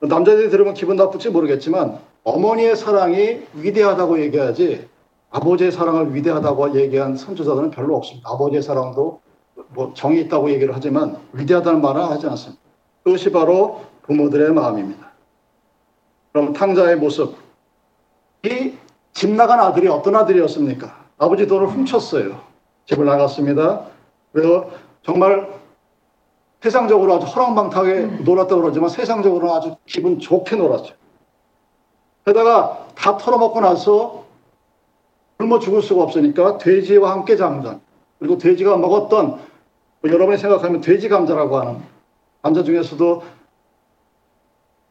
남자들이 0.00 0.50
들으면 0.50 0.74
기분 0.74 0.96
나쁠지 0.96 1.30
모르겠지만 1.30 1.98
어머니의 2.24 2.76
사랑이 2.76 3.42
위대하다고 3.54 4.20
얘기하지 4.20 4.88
아버지의 5.30 5.70
사랑을 5.70 6.14
위대하다고 6.14 6.74
얘기한 6.78 7.16
선조자들은 7.16 7.70
별로 7.70 7.96
없습니다. 7.96 8.28
아버지의 8.30 8.62
사랑도 8.62 9.20
뭐 9.68 9.92
정이 9.94 10.20
있다고 10.22 10.50
얘기를 10.50 10.74
하지만 10.74 11.16
위대하다는 11.32 11.80
말은 11.80 12.02
하지 12.02 12.26
않습니다. 12.26 12.60
그것이 13.04 13.30
바로 13.30 13.82
부모들의 14.02 14.52
마음입니다. 14.52 15.12
그럼 16.32 16.52
탕자의 16.52 16.96
모습. 16.96 17.41
이집 18.44 19.30
나간 19.36 19.60
아들이 19.60 19.86
어떤 19.88 20.16
아들이었습니까? 20.16 21.02
아버지 21.18 21.46
돈을 21.46 21.68
훔쳤어요. 21.68 22.40
집을 22.86 23.04
나갔습니다. 23.04 23.86
그래서 24.32 24.70
정말 25.02 25.48
세상적으로 26.60 27.14
아주 27.14 27.26
허랑방탕하게 27.26 28.22
놀았다고 28.24 28.62
그러지만 28.62 28.88
세상적으로는 28.88 29.54
아주 29.54 29.76
기분 29.86 30.18
좋게 30.18 30.56
놀았죠. 30.56 30.94
게다가 32.24 32.86
다 32.94 33.16
털어먹고 33.16 33.60
나서 33.60 34.24
굶어 35.38 35.58
죽을 35.58 35.82
수가 35.82 36.04
없으니까 36.04 36.58
돼지와 36.58 37.12
함께 37.12 37.36
장전. 37.36 37.80
그리고 38.18 38.38
돼지가 38.38 38.76
먹었던 38.76 39.28
뭐 39.28 40.10
여러분이 40.10 40.38
생각하면 40.38 40.80
돼지 40.80 41.08
감자라고 41.08 41.58
하는 41.58 41.82
감자 42.42 42.62
중에서도 42.62 43.22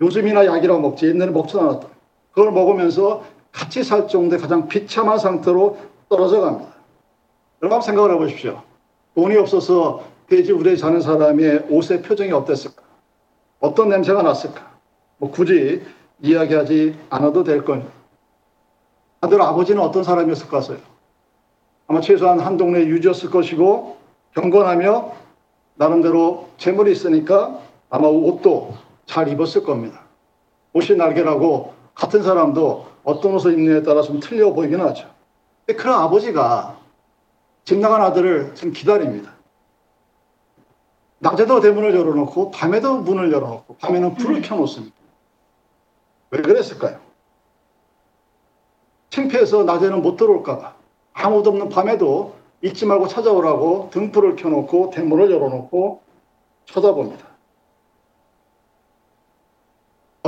요즘이나 0.02 0.46
약이라고 0.46 0.80
먹지 0.82 1.08
옛날에 1.08 1.32
먹지도 1.32 1.62
않았다. 1.62 1.88
그걸 2.32 2.52
먹으면서 2.52 3.24
같이 3.52 3.84
살 3.84 4.08
정도의 4.08 4.42
가장 4.42 4.68
비참한 4.68 5.18
상태로 5.18 5.78
떨어져 6.10 6.42
갑니다. 6.42 6.72
여러분 7.62 7.82
생각을 7.82 8.14
해보십시오. 8.14 8.62
돈이 9.16 9.36
없어서 9.38 10.04
돼지 10.28 10.52
우레 10.52 10.76
자는 10.76 11.02
사람의 11.02 11.68
옷의 11.70 12.02
표정이 12.02 12.32
어땠을까? 12.32 12.82
어떤 13.60 13.90
냄새가 13.90 14.22
났을까? 14.24 14.72
뭐 15.18 15.30
굳이 15.30 15.84
이야기하지 16.22 16.98
않아도 17.10 17.44
될 17.44 17.64
거니. 17.64 17.84
아들 19.20 19.42
아버지는 19.42 19.82
어떤 19.82 20.04
사람이었을 20.04 20.48
까 20.48 20.60
같아요? 20.60 20.80
아마 21.88 22.00
최소한 22.02 22.40
한 22.40 22.58
동네 22.58 22.80
유지였을 22.86 23.30
것이고 23.30 23.98
경건하며 24.34 25.12
나름대로 25.76 26.48
재물이 26.58 26.92
있으니까 26.92 27.60
아마 27.90 28.08
옷도 28.08 28.74
잘 29.06 29.28
입었을 29.28 29.64
겁니다. 29.64 30.02
옷이 30.74 30.98
날개라고 30.98 31.74
같은 31.94 32.24
사람도 32.24 32.91
어떤 33.04 33.34
옷을 33.34 33.54
입느냐에 33.54 33.84
따라 33.84 34.02
좀 34.02 34.20
틀려 34.20 34.54
보이긴 34.54 34.82
하죠. 34.82 35.10
그런 35.66 36.00
아버지가 36.00 36.80
집 37.64 37.78
나간 37.78 38.02
아들을 38.02 38.56
지금 38.56 38.74
기다립니다. 38.74 39.34
낮에도 41.20 41.62
대문을 41.62 41.96
열어놓고 41.96 42.52
밤에도 42.52 42.98
문을 42.98 43.32
열어놓고 43.32 43.76
밤에는 43.76 44.16
불을 44.16 44.42
켜놓습니다. 44.42 44.96
왜 46.32 46.42
그랬을까요? 46.42 47.00
창피해서 49.12 49.64
낮에는 49.64 50.02
못 50.02 50.18
들어올까봐 50.18 50.74
아무도 51.14 51.52
없는 51.52 51.70
밤에도 51.70 52.36
잊지 52.62 52.86
말고 52.86 53.08
찾아오라고 53.08 53.90
등불을 53.92 54.36
켜놓고 54.36 54.92
대문을 54.92 55.32
열어놓고 55.32 56.02
쳐다봅니다. 56.66 57.31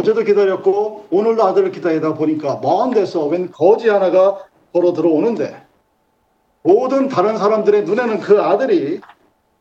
어제도 0.03 0.21
기다렸고 0.23 1.07
오늘도 1.11 1.43
아들을 1.45 1.71
기다리다 1.71 2.15
보니까 2.15 2.59
먼 2.61 2.91
데서 2.91 3.25
웬 3.25 3.49
거지 3.51 3.87
하나가 3.87 4.37
걸어 4.73 4.91
들어오는데 4.91 5.65
모든 6.61 7.07
다른 7.07 7.37
사람들의 7.37 7.83
눈에는 7.85 8.19
그 8.19 8.41
아들이 8.41 8.99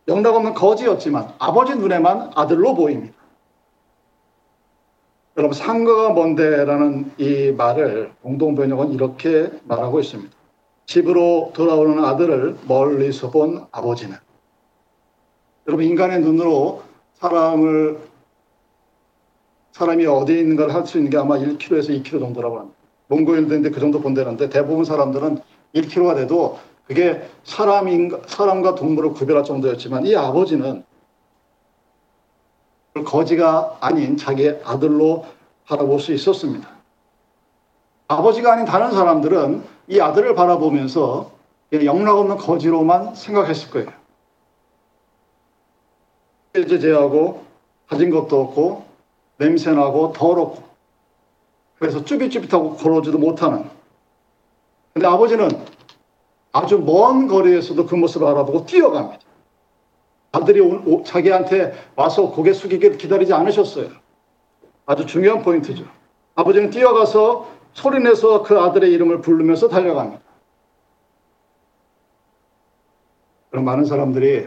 영락없는 0.09 0.55
거지였지만 0.55 1.35
아버지 1.39 1.77
눈에만 1.77 2.33
아들로 2.35 2.75
보입니다. 2.75 3.15
여러분 5.37 5.57
상가가 5.57 6.11
뭔데라는 6.11 7.13
이 7.19 7.53
말을 7.57 8.11
공동 8.21 8.57
번역은 8.57 8.91
이렇게 8.93 9.49
말하고 9.63 10.01
있습니다. 10.01 10.33
집으로 10.87 11.53
돌아오는 11.55 12.05
아들을 12.05 12.57
멀리서 12.67 13.31
본 13.31 13.65
아버지는 13.71 14.17
여러분 15.69 15.85
인간의 15.85 16.21
눈으로 16.21 16.83
사람을 17.15 18.12
사람이 19.73 20.07
어디에 20.07 20.39
있는가를 20.41 20.75
할수 20.75 20.99
있는 20.99 21.11
게 21.11 21.17
아마 21.17 21.37
1km에서 21.37 21.89
2km 22.03 22.21
정도라고 22.21 22.59
합니다. 22.59 22.79
몽고일드인데 23.09 23.71
그 23.71 23.81
정도 23.81 24.01
본다는데 24.01 24.49
대부분 24.49 24.85
사람들은 24.85 25.39
1km가 25.75 26.17
돼도 26.17 26.59
그게 26.87 27.23
사람인 27.45 28.23
사람과 28.27 28.75
동물을 28.75 29.13
구별할 29.13 29.45
정도였지만 29.45 30.07
이 30.07 30.15
아버지는 30.15 30.85
거지가 32.95 33.79
아닌 33.81 34.17
자기의 34.17 34.61
아들로 34.65 35.25
바라볼 35.67 36.01
수 36.01 36.13
있었습니다. 36.13 36.69
아버지가 38.09 38.53
아닌 38.53 38.67
다른 38.67 38.91
사람들은 38.91 39.63
이 39.89 40.01
아들을 40.01 40.35
바라보면서 40.35 41.31
영락없는 41.73 42.37
거지로만 42.37 43.15
생각했을 43.15 43.71
거예요. 43.71 43.91
제제하고 46.55 47.45
가진 47.87 48.11
것도 48.11 48.41
없고 48.43 48.92
냄새나고 49.43 50.13
더럽고 50.13 50.63
그래서 51.79 52.05
쭈빗쭈빗하고 52.05 52.77
걸어오지도 52.77 53.19
못하는 53.19 53.69
근데 54.95 55.07
아버지는 55.07 55.49
아주 56.53 56.79
먼 56.79 57.27
거리에서도 57.27 57.87
그 57.87 57.95
모습을 57.95 58.27
알아보고 58.27 58.67
뛰어갑니다. 58.67 59.19
아들이 60.33 60.61
오, 60.61 61.03
자기한테 61.03 61.75
와서 61.97 62.31
고개 62.31 62.53
숙이기를 62.53 62.99
기다리지 62.99 63.33
않으셨어요. 63.33 63.89
아주 64.87 65.07
중요한 65.07 65.43
포인트죠. 65.43 65.85
아버지는 66.35 66.71
뛰어가서 66.71 67.49
소리내서 67.73 68.43
그 68.43 68.59
아들의 68.59 68.93
이름을 68.93 69.23
부르면서 69.23 69.69
달려갑니다. 69.69 70.23
그럼 73.51 73.65
많은 73.65 73.85
사람들이 73.85 74.47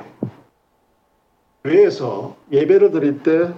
교회에서 1.63 2.35
예배를 2.51 2.91
드릴 2.91 3.23
때 3.23 3.53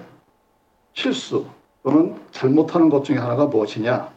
실수 0.98 1.46
또는 1.84 2.20
잘못하는 2.32 2.90
것 2.90 3.04
중에 3.04 3.18
하나가 3.18 3.46
무엇이냐? 3.46 4.12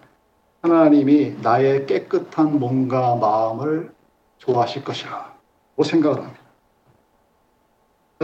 하나님이 0.62 1.36
나의 1.42 1.84
깨끗한 1.86 2.58
몸과 2.58 3.16
마음을 3.16 3.92
좋아하실 4.38 4.84
것이라고 4.84 5.84
생각을 5.84 6.16
합니다. 6.16 6.40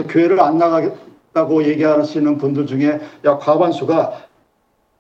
교회를 0.09 0.41
안 0.41 0.57
나가겠다고 0.57 1.65
얘기하시는 1.65 2.39
분들 2.39 2.67
중에 2.67 2.99
야 3.27 3.39
과반수가 3.39 4.27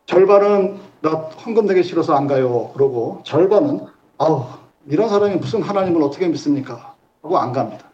절반은 0.04 0.78
나 1.00 1.10
헌금 1.10 1.64
내기 1.66 1.82
싫어서 1.82 2.14
안 2.14 2.26
가요. 2.26 2.70
그러고 2.74 3.22
절반은 3.24 3.86
아우 4.18 4.44
이런 4.86 5.08
사람이 5.08 5.36
무슨 5.36 5.62
하나님을 5.62 6.02
어떻게 6.02 6.28
믿습니까? 6.28 6.94
하고 7.22 7.38
안 7.38 7.52
갑니다. 7.52 7.86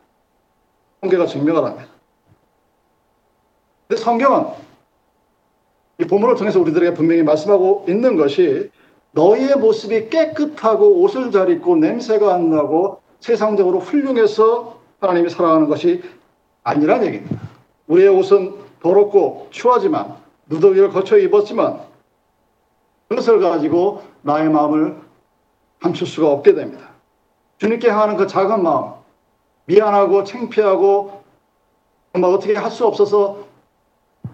통계가 1.00 1.26
증명을 1.26 1.64
합니다. 1.64 1.86
근데 3.86 4.02
성경은 4.02 4.71
이 6.02 6.04
본문을 6.04 6.34
통해서 6.34 6.58
우리들에게 6.60 6.94
분명히 6.94 7.22
말씀하고 7.22 7.86
있는 7.88 8.16
것이 8.16 8.70
너희의 9.12 9.56
모습이 9.56 10.08
깨끗하고 10.08 11.00
옷을 11.00 11.30
잘 11.30 11.48
입고 11.50 11.76
냄새가 11.76 12.34
안 12.34 12.50
나고 12.50 13.00
세상적으로 13.20 13.78
훌륭해서 13.78 14.80
하나님이 15.00 15.30
사랑하는 15.30 15.68
것이 15.68 16.02
아니란 16.64 17.04
얘기입니다. 17.04 17.40
우리의 17.86 18.08
옷은 18.08 18.54
더럽고 18.82 19.46
추하지만 19.50 20.16
누더기를 20.46 20.90
거쳐 20.90 21.16
입었지만 21.16 21.80
그것을 23.08 23.38
가지고 23.38 24.02
나의 24.22 24.48
마음을 24.48 24.96
감출 25.78 26.08
수가 26.08 26.30
없게 26.30 26.54
됩니다. 26.54 26.88
주님께 27.58 27.88
향하는 27.88 28.16
그 28.16 28.26
작은 28.26 28.60
마음, 28.60 28.94
미안하고 29.66 30.24
창피하고 30.24 31.22
정말 32.12 32.32
어떻게 32.32 32.56
할 32.56 32.72
수 32.72 32.86
없어서 32.86 33.51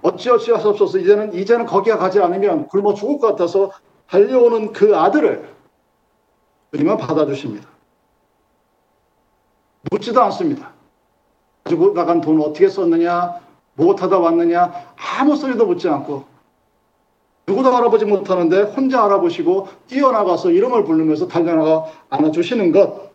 어찌어찌 0.03 0.53
없어서 0.53 0.99
이제는 0.99 1.35
이제는 1.35 1.67
거기에 1.67 1.95
가지 1.95 2.21
않으면 2.21 2.69
굶어 2.69 2.95
죽을 2.95 3.19
것 3.19 3.29
같아서 3.29 3.73
달려오는 4.09 4.73
그 4.73 4.97
아들을 4.97 5.49
주님은 6.73 6.97
받아주십니다. 6.97 7.69
묻지도 9.91 10.23
않습니다. 10.23 10.73
가지고 11.65 11.95
나간 11.95 12.21
돈 12.21 12.41
어떻게 12.41 12.69
썼느냐, 12.69 13.41
무엇하다 13.75 14.19
왔느냐, 14.19 14.73
아무 15.19 15.37
소리도 15.37 15.67
묻지 15.67 15.89
않고 15.89 16.25
누구도 17.47 17.75
알아보지 17.75 18.05
못하는데 18.05 18.63
혼자 18.63 19.05
알아보시고 19.05 19.69
뛰어나가서 19.87 20.51
이름을 20.51 20.85
부르면서 20.85 21.29
달려나가 21.29 21.87
안아주시는 22.11 22.73
것. 22.73 23.09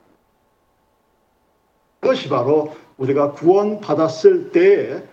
그것이 2.00 2.30
바로 2.30 2.74
우리가 2.98 3.32
구원받았을 3.34 4.52
때의 4.52 5.08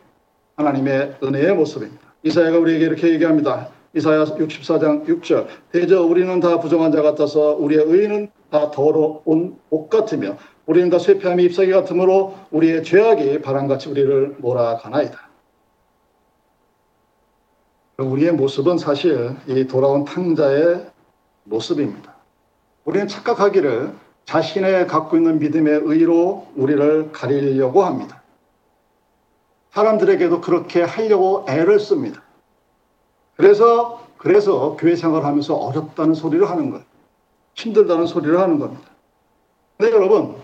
하나님의 0.61 1.17
은혜의 1.23 1.55
모습입니다. 1.55 2.01
이사야가 2.23 2.59
우리에게 2.59 2.85
이렇게 2.85 3.09
얘기합니다. 3.09 3.69
이사야 3.95 4.25
64장 4.25 5.07
6절. 5.07 5.47
대저 5.73 6.05
우리는 6.05 6.39
다 6.41 6.61
부정한 6.61 6.93
자 6.93 7.03
같아서 7.03 7.55
우리의 7.57 7.85
의는 7.87 8.29
다 8.51 8.71
더러운 8.71 9.59
옷 9.71 9.89
같으며 9.89 10.37
우리는 10.67 10.91
다 10.91 10.99
쇠폐함이 10.99 11.45
잎사귀 11.45 11.73
같으므로 11.73 12.37
우리의 12.51 12.85
죄악이 12.85 13.41
바람같이 13.41 13.89
우리를 13.89 14.37
몰아가나이다. 14.39 15.29
우리의 17.99 18.33
모습은 18.33 18.79
사실 18.79 19.35
이 19.47 19.67
돌아온 19.67 20.05
탕자의 20.05 20.87
모습입니다. 21.45 22.15
우리는 22.85 23.09
착각하기를 23.09 23.93
자신의 24.25 24.87
갖고 24.87 25.17
있는 25.17 25.39
믿음의 25.39 25.81
의로 25.85 26.47
우리를 26.55 27.11
가리려고 27.13 27.83
합니다. 27.83 28.20
사람들에게도 29.73 30.41
그렇게 30.41 30.83
하려고 30.83 31.45
애를 31.49 31.79
씁니다. 31.79 32.23
그래서, 33.37 34.05
그래서 34.19 34.77
교회 34.79 34.97
생활을 34.97 35.27
하면서 35.27 35.55
어렵다는 35.55 36.15
소리를 36.15 36.49
하는 36.49 36.71
거예요. 36.71 36.85
힘들다는 37.55 38.07
소리를 38.07 38.39
하는 38.39 38.59
겁니다. 38.59 38.91
근데 39.79 39.93
여러분, 39.93 40.37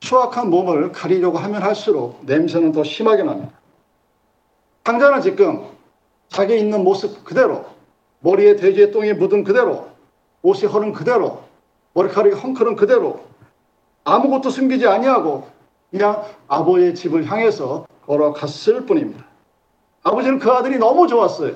추악한 0.00 0.50
몸을 0.50 0.92
가리려고 0.92 1.38
하면 1.38 1.62
할수록 1.62 2.20
냄새는 2.24 2.72
더 2.72 2.84
심하게 2.84 3.22
납니다. 3.22 3.52
상자는 4.84 5.22
지금 5.22 5.66
자기 6.28 6.58
있는 6.58 6.84
모습 6.84 7.24
그대로 7.24 7.64
머리에 8.20 8.56
돼지의 8.56 8.92
똥이 8.92 9.14
묻은 9.14 9.44
그대로 9.44 9.88
옷이 10.42 10.66
허른 10.66 10.92
그대로 10.92 11.42
머리카락이 11.94 12.34
헝클은 12.34 12.76
그대로 12.76 13.24
아무것도 14.04 14.50
숨기지 14.50 14.86
아니하고 14.86 15.48
그냥 15.94 16.24
아버지의 16.48 16.92
집을 16.96 17.24
향해서 17.24 17.86
걸어갔을 18.04 18.84
뿐입니다. 18.84 19.24
아버지는 20.02 20.40
그 20.40 20.50
아들이 20.50 20.76
너무 20.76 21.06
좋았어요. 21.06 21.54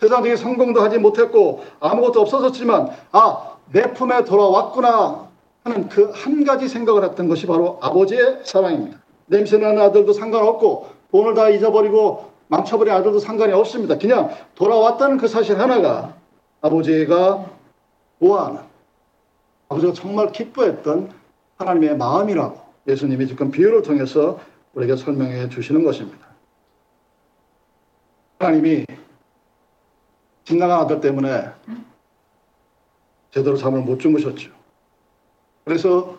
세상적인 0.00 0.38
성공도 0.38 0.80
하지 0.80 0.96
못했고 0.98 1.62
아무것도 1.78 2.22
없어졌지만 2.22 2.88
아, 3.12 3.56
내 3.70 3.92
품에 3.92 4.24
돌아왔구나 4.24 5.28
하는 5.64 5.88
그 5.90 6.10
한 6.14 6.44
가지 6.44 6.66
생각을 6.66 7.04
했던 7.04 7.28
것이 7.28 7.46
바로 7.46 7.78
아버지의 7.82 8.40
사랑입니다. 8.42 8.98
냄새나는 9.26 9.82
아들도 9.82 10.14
상관없고 10.14 10.88
돈을 11.12 11.34
다 11.34 11.50
잊어버리고 11.50 12.32
망쳐버린 12.48 12.92
아들도 12.94 13.18
상관이 13.18 13.52
없습니다. 13.52 13.98
그냥 13.98 14.30
돌아왔다는 14.54 15.18
그 15.18 15.28
사실 15.28 15.60
하나가 15.60 16.14
아버지가 16.62 17.44
좋아하는 18.18 18.60
아버지가 19.68 19.92
정말 19.92 20.32
기뻐했던 20.32 21.12
하나님의 21.58 21.98
마음이라고 21.98 22.61
예수님이 22.86 23.26
지금 23.26 23.50
비유를 23.50 23.82
통해서 23.82 24.40
우리에게 24.74 24.96
설명해 24.96 25.48
주시는 25.48 25.84
것입니다. 25.84 26.26
하나님이 28.38 28.86
집 30.44 30.56
나간 30.56 30.80
아들 30.80 31.00
때문에 31.00 31.48
제대로 33.30 33.56
잠을 33.56 33.80
못 33.82 33.98
주무셨죠. 33.98 34.50
그래서 35.64 36.18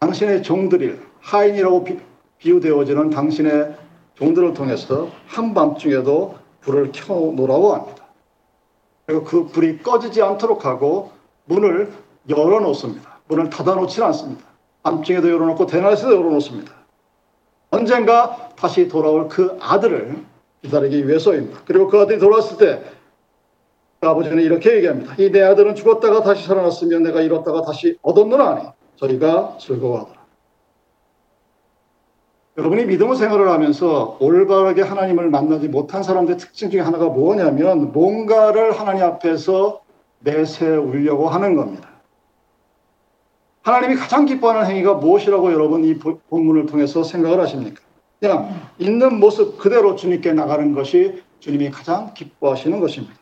당신의 0.00 0.42
종들이 0.42 0.98
하인이라고 1.20 1.84
비, 1.84 1.98
유되어지는 2.44 3.10
당신의 3.10 3.76
종들을 4.14 4.54
통해서 4.54 5.10
한밤중에도 5.26 6.38
불을 6.60 6.92
켜놓으라고 6.92 7.74
합니다. 7.74 8.06
그리고 9.06 9.24
그 9.24 9.46
불이 9.46 9.82
꺼지지 9.82 10.22
않도록 10.22 10.64
하고 10.64 11.12
문을 11.44 11.92
열어놓습니다. 12.28 13.20
문을 13.28 13.50
닫아놓지 13.50 14.02
않습니다. 14.02 14.47
암증에도 14.88 15.30
열어놓고 15.30 15.66
대낮에도 15.66 16.16
열어놓습니다. 16.16 16.72
언젠가 17.70 18.50
다시 18.56 18.88
돌아올 18.88 19.28
그 19.28 19.56
아들을 19.60 20.16
기다리기 20.62 21.06
위해서입니다. 21.06 21.60
그리고 21.66 21.88
그 21.88 22.00
아들이 22.00 22.18
돌아왔을 22.18 22.56
때 22.58 22.82
아버지는 24.00 24.42
이렇게 24.42 24.76
얘기합니다. 24.76 25.14
이 25.18 25.30
내 25.30 25.42
아들은 25.42 25.74
죽었다가 25.74 26.22
다시 26.22 26.46
살아났으면 26.46 27.02
내가 27.02 27.20
잃었다가 27.20 27.62
다시 27.62 27.98
얻었느라 28.02 28.50
하니 28.50 28.68
저희가 28.96 29.56
즐거워하더라. 29.60 30.18
여러분이 32.56 32.86
믿음의 32.86 33.16
생활을 33.16 33.48
하면서 33.50 34.16
올바르게 34.20 34.82
하나님을 34.82 35.30
만나지 35.30 35.68
못한 35.68 36.02
사람들의 36.02 36.38
특징 36.38 36.70
중에 36.70 36.80
하나가 36.80 37.06
뭐냐면 37.06 37.92
뭔가를 37.92 38.72
하나님 38.72 39.04
앞에서 39.04 39.82
내세우려고 40.20 41.28
하는 41.28 41.54
겁니다. 41.54 41.88
하나님이 43.68 43.96
가장 43.96 44.24
기뻐하는 44.24 44.64
행위가 44.64 44.94
무엇이라고 44.94 45.52
여러분 45.52 45.84
이 45.84 45.98
본문을 45.98 46.64
통해서 46.64 47.04
생각을 47.04 47.38
하십니까? 47.40 47.82
그냥 48.18 48.70
있는 48.78 49.20
모습 49.20 49.58
그대로 49.58 49.94
주님께 49.94 50.32
나가는 50.32 50.72
것이 50.72 51.22
주님이 51.40 51.70
가장 51.70 52.14
기뻐하시는 52.14 52.80
것입니다. 52.80 53.14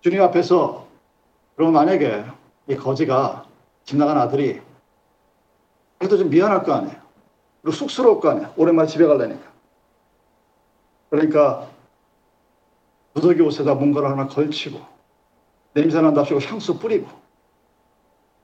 주님 0.00 0.20
앞에서 0.20 0.88
그럼 1.54 1.74
만약에 1.74 2.24
이 2.66 2.74
거지가 2.74 3.46
집 3.84 3.98
나간 3.98 4.18
아들이 4.18 4.60
그래도 5.98 6.18
좀 6.18 6.28
미안할 6.28 6.64
거 6.64 6.72
아니에요. 6.72 6.96
그리고 7.62 7.76
쑥스러울 7.76 8.20
거 8.20 8.30
아니에요. 8.30 8.52
오랜만에 8.56 8.88
집에 8.88 9.06
가려니까. 9.06 9.52
그러니까 11.10 11.68
무더기 13.12 13.40
옷에다 13.42 13.74
뭔가를 13.74 14.10
하나 14.10 14.26
걸치고 14.26 14.80
냄새 15.74 16.00
난답시고 16.00 16.40
향수 16.40 16.80
뿌리고 16.80 17.23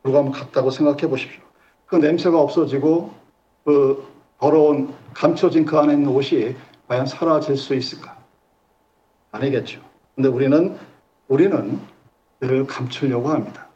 한번 0.04 0.32
갔다고 0.32 0.70
생각해 0.70 1.08
보십시오. 1.08 1.42
그 1.86 1.96
냄새가 1.96 2.38
없어지고 2.40 3.12
그 3.64 4.06
더러운 4.38 4.94
감춰진 5.12 5.64
그 5.64 5.78
안에 5.78 5.92
있는 5.92 6.08
옷이 6.08 6.56
과연 6.88 7.06
사라질 7.06 7.56
수 7.56 7.74
있을까? 7.74 8.16
아니겠죠. 9.32 9.80
근데 10.14 10.28
우리는 10.28 10.76
우리는 11.28 11.80
늘 12.40 12.66
감추려고 12.66 13.28
합니다. 13.28 13.68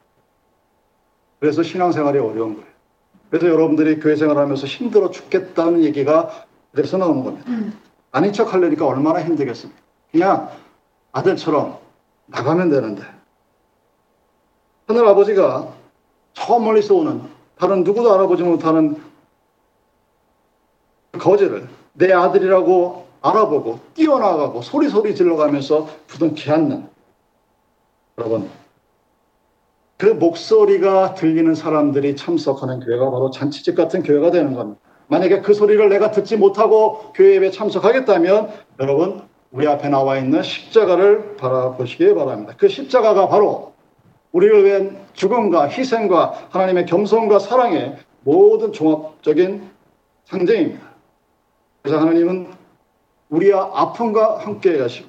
그래서 1.38 1.62
신앙생활이 1.62 2.18
어려운 2.18 2.54
거예요. 2.54 2.68
그래서 3.30 3.48
여러분들이 3.48 4.00
교회 4.00 4.16
생활하면서 4.16 4.66
힘들어 4.66 5.10
죽겠다는 5.10 5.84
얘기가 5.84 6.46
그래서 6.72 6.96
나오는 6.96 7.22
겁니다. 7.22 7.50
음. 7.50 7.78
아닌 8.12 8.32
척 8.32 8.54
하려니까 8.54 8.87
얼마나 8.87 9.22
힘들겠습니까? 9.22 9.80
그냥 10.10 10.50
아들처럼 11.12 11.78
나가면 12.26 12.70
되는데. 12.70 13.02
하늘 14.87 15.06
아버지가 15.06 15.74
저 16.35 16.59
멀리서 16.59 16.94
오는 16.94 17.23
다른 17.59 17.85
누구도 17.85 18.12
알아보지 18.12 18.42
못하는 18.42 19.01
거지를 21.12 21.68
내 21.94 22.12
아들이라고 22.12 23.07
알아보고 23.23 23.79
뛰어나가고 23.94 24.61
소리소리 24.61 25.14
질러가면서 25.14 25.88
부둥키 26.09 26.51
않는 26.51 26.87
여러분 28.18 28.51
그 29.97 30.07
목소리가 30.07 31.14
들리는 31.14 31.55
사람들이 31.55 32.16
참석하는 32.16 32.81
교회가 32.81 33.11
바로 33.11 33.31
잔치집 33.31 33.77
같은 33.77 34.03
교회가 34.03 34.31
되는 34.33 34.55
겁니다. 34.55 34.81
만약에 35.07 35.40
그 35.40 35.55
소리를 35.55 35.88
내가 35.88 36.11
듣지 36.11 36.37
못하고 36.37 37.12
교회 37.14 37.37
에 37.37 37.51
참석하겠다면 37.51 38.51
여러분 38.81 39.23
우리 39.53 39.68
앞에 39.68 39.88
나와 39.88 40.18
있는 40.18 40.42
십자가를 40.42 41.37
바라보시기 41.37 42.12
바랍니다. 42.14 42.55
그 42.57 42.68
십자가가 42.68 43.29
바로 43.29 43.73
우리를 44.35 44.64
위한 44.64 45.07
죽음과 45.12 45.68
희생과 45.68 46.49
하나님의 46.51 46.87
겸손과 46.87 47.38
사랑의 47.38 47.97
모든 48.23 48.73
종합적인 48.73 49.70
상징입니다. 50.25 50.83
그래서 51.83 52.01
하나님은 52.01 52.49
우리의 53.29 53.55
아픔과 53.55 54.38
함께 54.38 54.77
가시고 54.77 55.09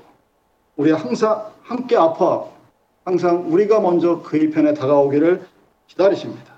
우리 0.75 0.91
항상 0.91 1.51
함께 1.63 1.95
아파 1.97 2.45
항상 3.03 3.51
우리가 3.51 3.79
먼저 3.79 4.21
그의 4.21 4.51
편에 4.51 4.75
다가오기를 4.75 5.43
기다리십니다. 5.87 6.53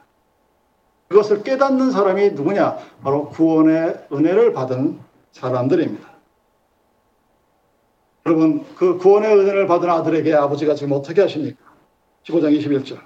그것을 1.08 1.44
깨닫는 1.44 1.92
사람이 1.92 2.32
누구냐? 2.32 2.80
바로 3.02 3.30
구원의 3.30 4.08
은혜를 4.12 4.52
받은 4.52 5.00
사람들입니다. 5.32 6.10
여러분, 8.26 8.66
그 8.76 8.98
구원의 8.98 9.34
은혜를 9.38 9.68
받은 9.68 9.90
아들에게 9.90 10.34
아버지가 10.34 10.76
지금 10.76 10.92
어떻게 10.92 11.22
하십니까? 11.22 11.67
15장 12.28 12.58
21절. 12.60 13.00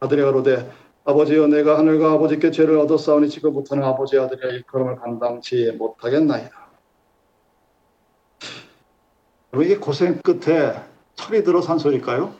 아들이 0.00 0.22
가로되 0.22 0.70
아버지여 1.04 1.48
내가 1.48 1.78
하늘과 1.78 2.12
아버지께 2.12 2.50
죄를 2.50 2.78
얻었사오니 2.78 3.28
지금부터는 3.28 3.82
아버지 3.82 4.18
아들의 4.18 4.54
일컬음을 4.54 4.96
감당치 4.96 5.72
못하겠나이다. 5.72 6.66
이게 9.62 9.76
고생 9.78 10.20
끝에 10.20 10.74
철이 11.14 11.42
들어 11.42 11.62
산 11.62 11.78
소리일까요? 11.78 12.34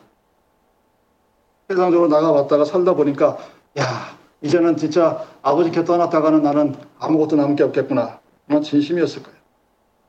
세상적으로 1.68 2.09
나가봤다가 2.09 2.64
살다 2.64 2.94
보니까 2.94 3.38
야 3.79 4.16
이제는 4.42 4.76
진짜 4.76 5.26
아버지께 5.42 5.85
떠났다가는 5.85 6.42
나는 6.42 6.76
아무것도 6.98 7.37
남은 7.37 7.57
게 7.57 7.64
없겠구나. 7.64 8.20
그런 8.46 8.62
진심이었을 8.62 9.22
거예요. 9.22 9.38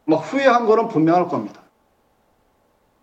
막 0.06 0.17
후회한 0.17 0.65
거는 0.65 0.89
분명할 0.89 1.28
겁니다. 1.28 1.62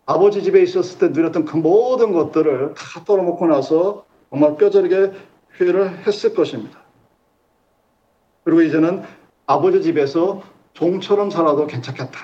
아버지 0.06 0.42
집에 0.42 0.62
있었을 0.62 0.98
때 0.98 1.08
누렸던 1.08 1.44
그 1.44 1.56
모든 1.56 2.12
것들을 2.12 2.74
다 2.74 3.04
떨어먹고 3.04 3.46
나서 3.46 4.04
정말 4.30 4.56
뼈저리게 4.56 5.12
후회를 5.50 6.06
했을 6.06 6.34
것입니다. 6.34 6.80
그리고 8.44 8.62
이제는 8.62 9.02
아버지 9.46 9.82
집에서 9.82 10.42
종처럼 10.74 11.30
살아도 11.30 11.66
괜찮겠다 11.66 12.18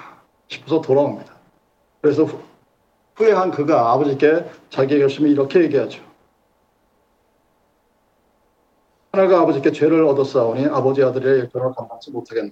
싶어서 0.49 0.81
돌아옵니다. 0.81 1.35
그래서 2.03 2.27
후회한 3.17 3.51
그가 3.53 3.93
아버지께 3.93 4.45
자기의 4.71 5.01
결심을 5.01 5.31
이렇게 5.31 5.63
얘기하죠. 5.63 6.03
하나가 9.13 9.41
아버지께 9.41 9.73
죄를 9.73 10.05
얻었사오니 10.05 10.67
아버지 10.67 11.03
아들의 11.03 11.41
일편을 11.41 11.75
감당치 11.75 12.11
못하겠네. 12.11 12.51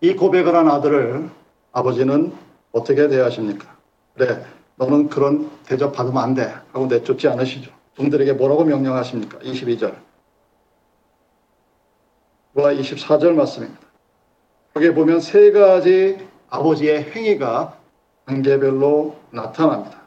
이 0.00 0.14
고백을 0.14 0.54
한 0.54 0.68
아들을 0.68 1.30
아버지는 1.72 2.32
어떻게 2.76 3.08
대하십니까? 3.08 3.74
그래, 4.14 4.44
너는 4.76 5.08
그런 5.08 5.50
대접 5.64 5.92
받으면 5.92 6.22
안 6.22 6.34
돼. 6.34 6.54
하고 6.72 6.86
내쫓지 6.86 7.26
않으시죠. 7.28 7.70
종들에게 7.96 8.34
뭐라고 8.34 8.64
명령하십니까? 8.64 9.38
22절. 9.38 9.96
와 12.54 12.72
24절 12.72 13.32
말씀입니다. 13.32 13.80
여기 14.76 14.92
보면 14.92 15.20
세 15.20 15.52
가지 15.52 16.18
아버지의 16.50 17.10
행위가 17.12 17.78
단계별로 18.26 19.16
나타납니다. 19.30 20.02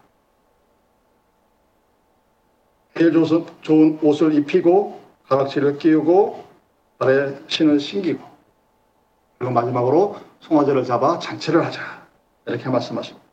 제일 2.96 3.14
좋은 3.62 4.00
옷을 4.04 4.36
입히고 4.36 5.00
가락지를 5.28 5.78
끼우고 5.78 6.44
발에 7.00 7.40
신을 7.48 7.80
신기고 7.80 8.24
그리고 9.38 9.54
마지막으로 9.54 10.18
송아지를 10.42 10.84
잡아 10.84 11.18
잔치를 11.18 11.66
하자 11.66 11.99
이렇게 12.50 12.70
말씀하십니다. 12.70 13.26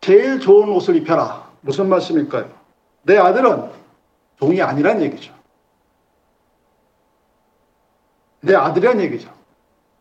제일 0.00 0.40
좋은 0.40 0.68
옷을 0.70 0.96
입혀라 0.96 1.50
무슨 1.60 1.88
말씀일까요? 1.88 2.50
내 3.02 3.16
아들은 3.16 3.70
종이 4.38 4.62
아니란 4.62 5.02
얘기죠. 5.02 5.32
내 8.40 8.54
아들이란 8.54 9.00
얘기죠. 9.00 9.30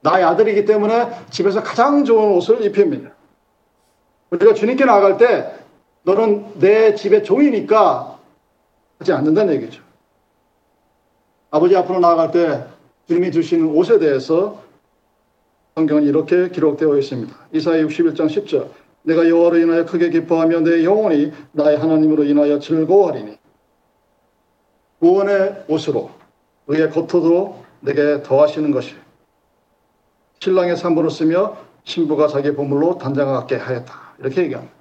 나의 0.02 0.24
아들이기 0.24 0.66
때문에 0.66 1.10
집에서 1.32 1.64
가장 1.64 2.06
좋은 2.06 2.34
옷을 2.34 2.64
입힙니다. 2.64 3.12
우리가 4.30 4.54
주님께 4.54 4.86
나아갈 4.86 5.18
때 5.18 5.54
너는 6.04 6.60
내 6.60 6.96
집의 6.96 7.24
종이니까 7.24 8.20
하지 9.00 9.12
않는다는 9.14 9.56
얘기죠. 9.56 9.82
아버지 11.50 11.76
앞으로 11.76 12.00
나아갈 12.00 12.32
때 12.32 12.66
주님이 13.08 13.32
주시는 13.32 13.66
옷에 13.68 14.00
대해서 14.00 14.62
성경은 15.78 16.06
이렇게 16.06 16.50
기록되어 16.50 16.98
있습니다. 16.98 17.36
이사야 17.54 17.84
61장 17.84 18.26
10절 18.26 18.72
내가 19.04 19.30
여호와로 19.30 19.60
인하여 19.60 19.86
크게 19.86 20.10
기뻐하며 20.10 20.62
내 20.62 20.84
영혼이 20.84 21.32
나의 21.52 21.78
하나님으로 21.78 22.24
인하여 22.24 22.58
즐거워하리니 22.58 23.38
구원의 25.00 25.66
옷으로 25.68 26.10
의의 26.66 26.90
겉토도 26.90 27.64
내게 27.82 28.24
더하시는 28.24 28.72
것이 28.72 28.96
신랑의 30.40 30.78
산부를 30.78 31.12
쓰며 31.12 31.56
신부가 31.84 32.28
자기 32.28 32.56
보물로 32.56 32.98
단장하게 32.98 33.58
하였다. 33.58 34.16
이렇게 34.18 34.42
얘기합니다. 34.46 34.74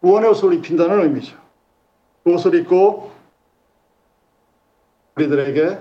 구원의 0.00 0.30
옷을 0.30 0.54
입힌다는 0.54 1.02
의미죠. 1.02 1.36
그 2.22 2.34
옷을 2.34 2.54
입고 2.54 3.10
우리들에게 5.16 5.78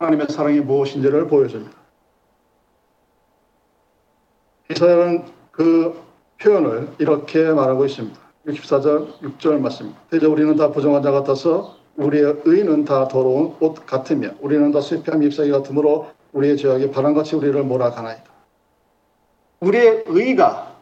하나님의 0.00 0.26
사랑이 0.28 0.58
무엇인지를 0.58 1.28
보여줍니다. 1.28 1.85
이사야는 4.70 5.24
그 5.52 6.00
표현을 6.42 6.88
이렇게 6.98 7.44
말하고 7.50 7.86
있습니다. 7.86 8.18
64절 8.46 9.20
6절 9.20 9.60
말씀입니다. 9.60 10.00
대저 10.10 10.30
우리는 10.30 10.54
다 10.56 10.70
부정한 10.70 11.02
자 11.02 11.10
같아서 11.10 11.76
우리의 11.96 12.42
의는 12.44 12.84
다 12.84 13.08
더러운 13.08 13.54
옷 13.60 13.86
같으며 13.86 14.30
우리는 14.40 14.70
다 14.70 14.80
쇠피함 14.80 15.22
잎사귀 15.22 15.50
같으므로 15.50 16.08
우리의 16.32 16.56
죄악이 16.56 16.90
바람같이 16.90 17.36
우리를 17.36 17.60
몰아가나이다. 17.62 18.24
우리의 19.60 20.04
의가 20.06 20.76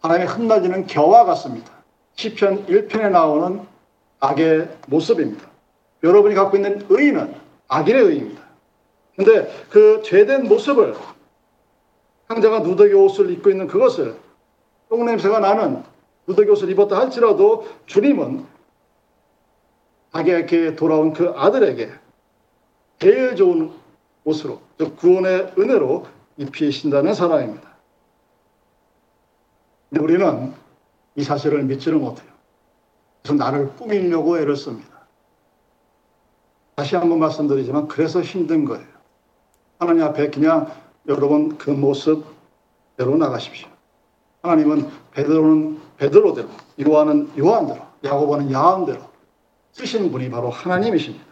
하나님의 0.00 0.28
흩날리는 0.28 0.86
겨와 0.86 1.24
같습니다. 1.24 1.72
시편 2.14 2.66
1편에 2.66 3.10
나오는 3.10 3.60
악의 4.20 4.68
모습입니다. 4.86 5.48
여러분이 6.04 6.34
갖고 6.34 6.56
있는 6.56 6.84
의는 6.88 7.34
악인의 7.68 8.02
의입니다. 8.02 8.42
근데 9.16 9.50
그 9.68 10.02
죄된 10.04 10.48
모습을 10.48 10.94
상자가 12.32 12.60
누더기 12.60 12.94
옷을 12.94 13.30
입고 13.30 13.50
있는 13.50 13.66
그것을 13.66 14.16
똥냄새가 14.88 15.40
나는 15.40 15.82
누더기 16.26 16.48
옷을 16.50 16.70
입었다 16.70 16.98
할지라도 16.98 17.68
주님은 17.86 18.46
자기에게 20.12 20.76
돌아온 20.76 21.12
그 21.12 21.30
아들에게 21.36 21.90
제일 23.00 23.36
좋은 23.36 23.72
옷으로 24.24 24.60
즉 24.78 24.96
구원의 24.96 25.54
은혜로 25.58 26.06
입히신다는 26.38 27.12
사랑입니다. 27.12 27.70
근데 29.90 30.02
우리는 30.02 30.54
이 31.16 31.22
사실을 31.22 31.64
믿지를 31.64 31.98
못해요. 31.98 32.32
그래서 33.22 33.34
나를 33.34 33.74
꾸미려고 33.76 34.38
애를 34.38 34.56
씁니다. 34.56 34.88
다시 36.76 36.96
한번 36.96 37.18
말씀드리지만 37.18 37.88
그래서 37.88 38.22
힘든 38.22 38.64
거예요. 38.64 38.86
하나님 39.78 40.04
앞에 40.04 40.30
그냥 40.30 40.72
여러분 41.08 41.56
그 41.58 41.70
모습대로 41.70 43.16
나가십시오. 43.18 43.68
하나님은 44.42 44.90
베드로는 45.12 45.80
베드로대로, 45.96 46.48
요한은 46.84 47.30
요한대로, 47.38 47.80
야고보는 48.04 48.52
야한대로 48.52 49.00
쓰신 49.72 50.10
분이 50.10 50.30
바로 50.30 50.50
하나님이십니다. 50.50 51.24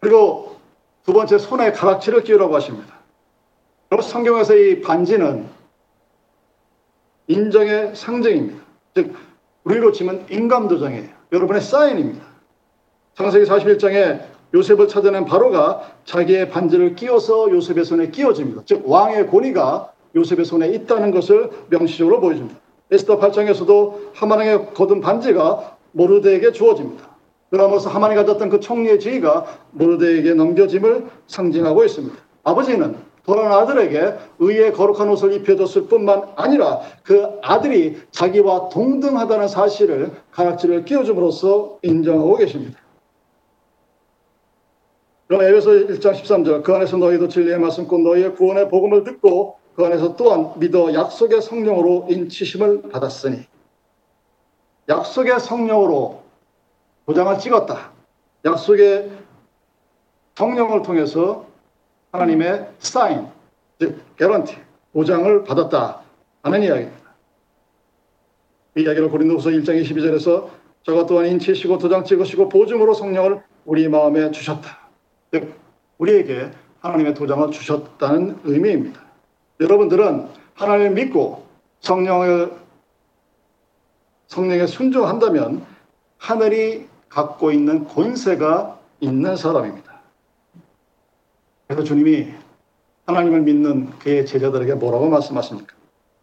그리고 0.00 0.56
두 1.04 1.12
번째 1.12 1.38
손에 1.38 1.72
가락지를 1.72 2.24
끼우라고 2.24 2.54
하십니다. 2.56 2.98
그리고 3.88 4.02
성경에서 4.02 4.56
이 4.56 4.80
반지는 4.80 5.48
인정의 7.26 7.94
상징입니다. 7.94 8.62
즉 8.94 9.14
우리로 9.64 9.92
치면 9.92 10.26
인감도장이에요. 10.30 11.08
여러분의 11.30 11.62
사인입니다. 11.62 12.24
창세기 13.14 13.44
41장에 13.44 14.31
요셉을 14.54 14.88
찾아낸 14.88 15.24
바로가 15.24 15.82
자기의 16.04 16.50
반지를 16.50 16.94
끼워서 16.94 17.50
요셉의 17.50 17.84
손에 17.84 18.10
끼워집니다. 18.10 18.62
즉 18.66 18.82
왕의 18.86 19.28
권위가 19.28 19.92
요셉의 20.14 20.44
손에 20.44 20.68
있다는 20.68 21.10
것을 21.10 21.50
명시적으로 21.68 22.20
보여줍니다. 22.20 22.58
에스더 22.90 23.18
8장에서도 23.18 23.94
하만에게 24.14 24.66
거둔 24.74 25.00
반지가 25.00 25.76
모르드에게 25.92 26.52
주어집니다. 26.52 27.12
그러면서 27.50 27.90
하만이 27.90 28.14
가졌던 28.14 28.50
그 28.50 28.60
총리의 28.60 29.00
지위가 29.00 29.46
모르드에게 29.72 30.34
넘겨짐을 30.34 31.06
상징하고 31.26 31.84
있습니다. 31.84 32.16
아버지는 32.44 32.96
돌아온 33.24 33.52
아들에게 33.52 34.14
의의 34.40 34.72
거룩한 34.72 35.08
옷을 35.10 35.32
입혀줬을 35.34 35.86
뿐만 35.86 36.22
아니라 36.34 36.80
그 37.02 37.38
아들이 37.42 37.96
자기와 38.10 38.68
동등하다는 38.70 39.48
사실을 39.48 40.10
가락지를 40.32 40.84
끼워줌으로써 40.84 41.78
인정하고 41.82 42.36
계십니다. 42.36 42.81
그럼 45.32 45.44
에베소 45.44 45.70
1장 45.86 46.12
13절 46.12 46.62
그 46.62 46.74
안에서 46.74 46.98
너희도 46.98 47.28
진리의 47.28 47.58
말씀 47.58 47.88
곧 47.88 48.02
너희의 48.02 48.34
구원의 48.34 48.68
복음을 48.68 49.02
듣고 49.02 49.56
그 49.74 49.82
안에서 49.82 50.14
또한 50.14 50.52
믿어 50.58 50.92
약속의 50.92 51.40
성령으로 51.40 52.08
인치심을 52.10 52.90
받았으니 52.90 53.38
약속의 54.90 55.40
성령으로 55.40 56.22
도장을 57.06 57.38
찍었다. 57.38 57.92
약속의 58.44 59.10
성령을 60.34 60.82
통해서 60.82 61.46
하나님의 62.10 62.68
사인, 62.78 63.26
즉 63.80 64.02
개런티, 64.18 64.54
보장을 64.92 65.44
받았다 65.44 66.02
하는 66.42 66.62
이야기입니다. 66.62 67.14
이 68.76 68.82
이야기를 68.82 69.08
고린도후서 69.08 69.48
1장 69.48 69.82
22절에서 69.82 70.50
저가 70.82 71.06
또한 71.06 71.28
인치시고 71.28 71.78
도장 71.78 72.04
찍으시고 72.04 72.50
보증으로 72.50 72.92
성령을 72.92 73.42
우리 73.64 73.88
마음에 73.88 74.30
주셨다. 74.30 74.81
즉 75.32 75.54
우리에게 75.96 76.50
하나님의 76.80 77.14
도장을 77.14 77.50
주셨다는 77.50 78.40
의미입니다. 78.44 79.00
여러분들은 79.60 80.28
하나님을 80.54 80.90
믿고 80.90 81.46
성령을 81.80 82.52
성령에 84.26 84.66
순종한다면 84.66 85.64
하늘이 86.18 86.86
갖고 87.08 87.50
있는 87.50 87.86
권세가 87.86 88.78
있는 89.00 89.36
사람입니다. 89.36 90.00
그래서 91.66 91.82
주님이 91.82 92.28
하나님을 93.06 93.40
믿는 93.40 93.98
그의 94.00 94.26
제자들에게 94.26 94.74
뭐라고 94.74 95.08
말씀하십니까? 95.08 95.74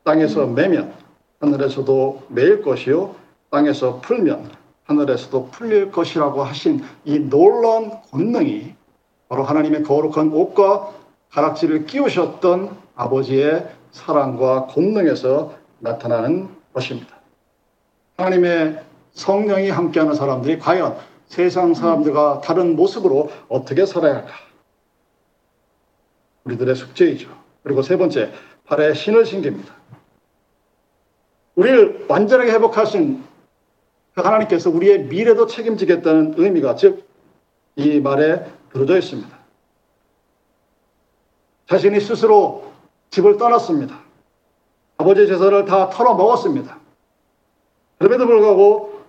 땅에서 0.04 0.46
매면 0.46 0.94
하늘에서도 1.40 2.28
매일 2.30 2.62
것이요 2.62 3.16
땅에서 3.50 4.02
풀면 4.02 4.52
하늘에서도 4.84 5.50
풀릴 5.50 5.92
것이라고 5.92 6.44
하신 6.44 6.84
이 7.06 7.20
놀라운 7.20 7.92
권능이 8.12 8.79
바로 9.30 9.44
하나님의 9.44 9.84
거룩한 9.84 10.34
옷과 10.34 10.92
가락지를 11.30 11.86
끼우셨던 11.86 12.76
아버지의 12.96 13.70
사랑과 13.92 14.66
권능에서 14.66 15.54
나타나는 15.78 16.50
것입니다. 16.74 17.16
하나님의 18.18 18.84
성령이 19.14 19.70
함께하는 19.70 20.16
사람들이 20.16 20.60
과연 20.60 20.98
세상 21.28 21.74
사람들과 21.74 22.42
다른 22.42 22.76
모습으로 22.76 23.30
어떻게 23.48 23.86
살아야 23.86 24.16
할까? 24.16 24.34
우리들의 26.46 26.76
숙제이죠. 26.76 27.30
그리고 27.64 27.84
세 27.84 27.98
번째, 27.98 28.32
발에 28.66 28.96
신을 28.96 29.26
신깁니다. 29.26 29.76
우리를 31.56 32.06
완전하게 32.10 32.52
회복하신 32.52 33.24
그 34.16 34.22
하나님께서 34.22 34.72
우리의 34.72 35.04
미래도 35.04 35.46
책임지겠다는 35.46 36.34
의미가 36.38 36.76
즉 36.76 37.10
이 37.80 38.02
말에 38.02 38.46
들어져 38.72 38.98
있습니다. 38.98 39.38
자신이 41.68 42.00
스스로 42.00 42.72
집을 43.12 43.38
떠났습니다. 43.38 44.00
아버지 44.98 45.28
제사를 45.28 45.66
다 45.66 45.90
털어 45.90 46.16
먹었습니다. 46.16 46.78
그럼에도 47.98 48.26
불구하고 48.26 49.02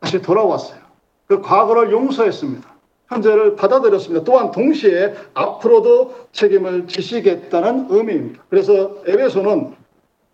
다시 0.00 0.20
돌아왔어요. 0.20 0.80
그 1.26 1.40
과거를 1.42 1.92
용서했습니다. 1.92 2.76
현재를 3.08 3.56
받아들였습니다. 3.56 4.24
또한 4.24 4.50
동시에 4.50 5.14
앞으로도 5.34 6.28
책임을 6.32 6.88
지시겠다는 6.88 7.86
의미입니다. 7.90 8.42
그래서 8.50 8.96
에베소는 9.06 9.76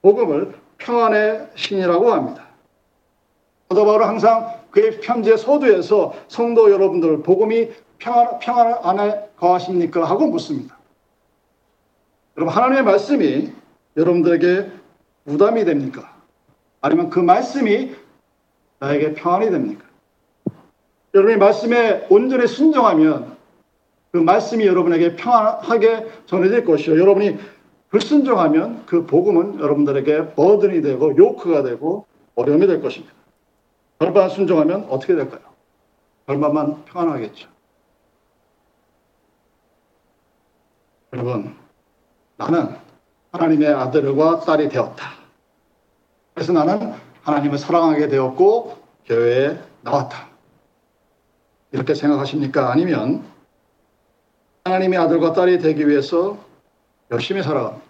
복음을 0.01 0.55
평안의 0.79 1.51
신이라고 1.55 2.12
합니다. 2.12 2.47
사도 3.69 3.85
바울은 3.85 4.07
항상 4.07 4.62
그의 4.72 5.00
편지의 5.00 5.38
서두에서 5.38 6.14
성도 6.28 6.70
여러분들 6.72 7.22
복음이 7.22 7.70
평안, 7.98 8.38
평안 8.40 8.74
안에 8.82 9.30
거하십니까? 9.37 10.04
하고 10.04 10.26
묻습니다. 10.26 10.76
여러분 12.37 12.54
하나님의 12.54 12.82
말씀이 12.82 13.52
여러분들에게 13.96 14.70
부담이 15.26 15.64
됩니까? 15.64 16.16
아니면 16.80 17.11
그 17.11 17.20
말씀이 17.20 17.94
나에게 18.80 19.14
평안이 19.14 19.50
됩니까? 19.50 19.85
여러분이 21.14 21.37
말씀에 21.37 22.06
온전히 22.08 22.46
순종하면 22.46 23.37
그 24.11 24.16
말씀이 24.18 24.66
여러분에게 24.66 25.16
평안하게 25.16 26.06
전해질 26.26 26.64
것이요. 26.64 26.98
여러분이 26.98 27.38
불순종하면 27.90 28.85
그 28.87 29.06
복음은 29.06 29.61
여러분들에게 29.61 30.35
버든이 30.35 30.80
되고 30.80 31.16
요크가 31.16 31.62
되고 31.62 32.06
어려움이 32.35 32.66
될 32.66 32.80
것입니다. 32.80 33.21
절반 34.03 34.31
순종하면 34.31 34.88
어떻게 34.91 35.15
될까요? 35.15 35.43
절반만 36.27 36.85
평안하겠죠. 36.87 37.49
여러분, 41.12 41.57
나는 42.37 42.77
하나님의 43.31 43.69
아들과 43.69 44.41
딸이 44.41 44.71
되었다. 44.71 45.12
그래서 46.35 46.53
나는 46.53 46.95
하나님을 47.23 47.59
사랑하게 47.59 48.09
되었고 48.09 48.77
교회에 49.05 49.61
나왔다. 49.83 50.27
이렇게 51.71 51.95
생각하십니까? 51.95 52.73
아니면 52.73 53.25
하나님의 54.65 54.99
아들과 54.99 55.33
딸이 55.33 55.61
되기 55.61 55.87
위해서 55.87 56.38
열심히 57.12 57.41
살아갑니다. 57.41 57.87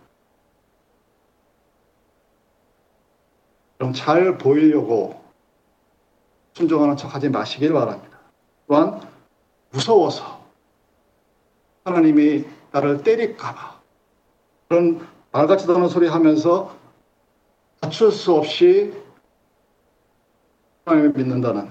그럼 3.78 3.94
잘 3.94 4.36
보이려고 4.36 5.21
순종하는 6.54 6.96
척 6.96 7.14
하지 7.14 7.28
마시길 7.28 7.72
바랍니다. 7.72 8.18
또한 8.66 9.00
무서워서 9.70 10.42
하나님이 11.84 12.44
나를 12.70 13.02
때릴까봐 13.02 13.80
그런 14.68 15.06
말같이 15.32 15.66
도는 15.66 15.88
소리 15.88 16.08
하면서 16.08 16.76
갖출 17.80 18.12
수 18.12 18.34
없이 18.34 18.94
하나님을 20.84 21.12
믿는다는 21.12 21.70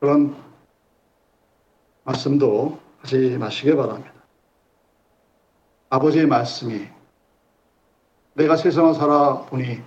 그런 0.00 0.36
말씀도 2.04 2.78
하지 3.00 3.36
마시기 3.38 3.74
바랍니다. 3.74 4.12
아버지의 5.88 6.26
말씀이 6.26 6.86
내가 8.34 8.56
세상을 8.56 8.94
살아보니 8.94 9.82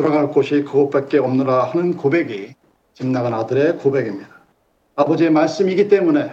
돌아갈 0.00 0.30
곳이 0.30 0.62
그곳밖에 0.62 1.18
없느라 1.18 1.64
하는 1.64 1.94
고백이 1.94 2.54
집 2.94 3.06
나간 3.06 3.34
아들의 3.34 3.76
고백입니다. 3.76 4.30
아버지의 4.96 5.30
말씀이기 5.30 5.88
때문에 5.88 6.32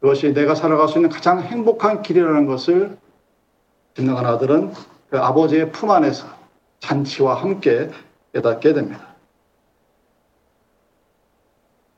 그것이 0.00 0.32
내가 0.32 0.54
살아갈 0.54 0.88
수 0.88 0.96
있는 0.96 1.10
가장 1.10 1.42
행복한 1.42 2.00
길이라는 2.00 2.46
것을 2.46 2.96
집 3.94 4.04
나간 4.06 4.24
아들은 4.24 4.72
그 5.10 5.18
아버지의 5.18 5.70
품 5.70 5.90
안에서 5.90 6.26
잔치와 6.80 7.34
함께 7.42 7.90
깨닫게 8.32 8.72
됩니다. 8.72 9.06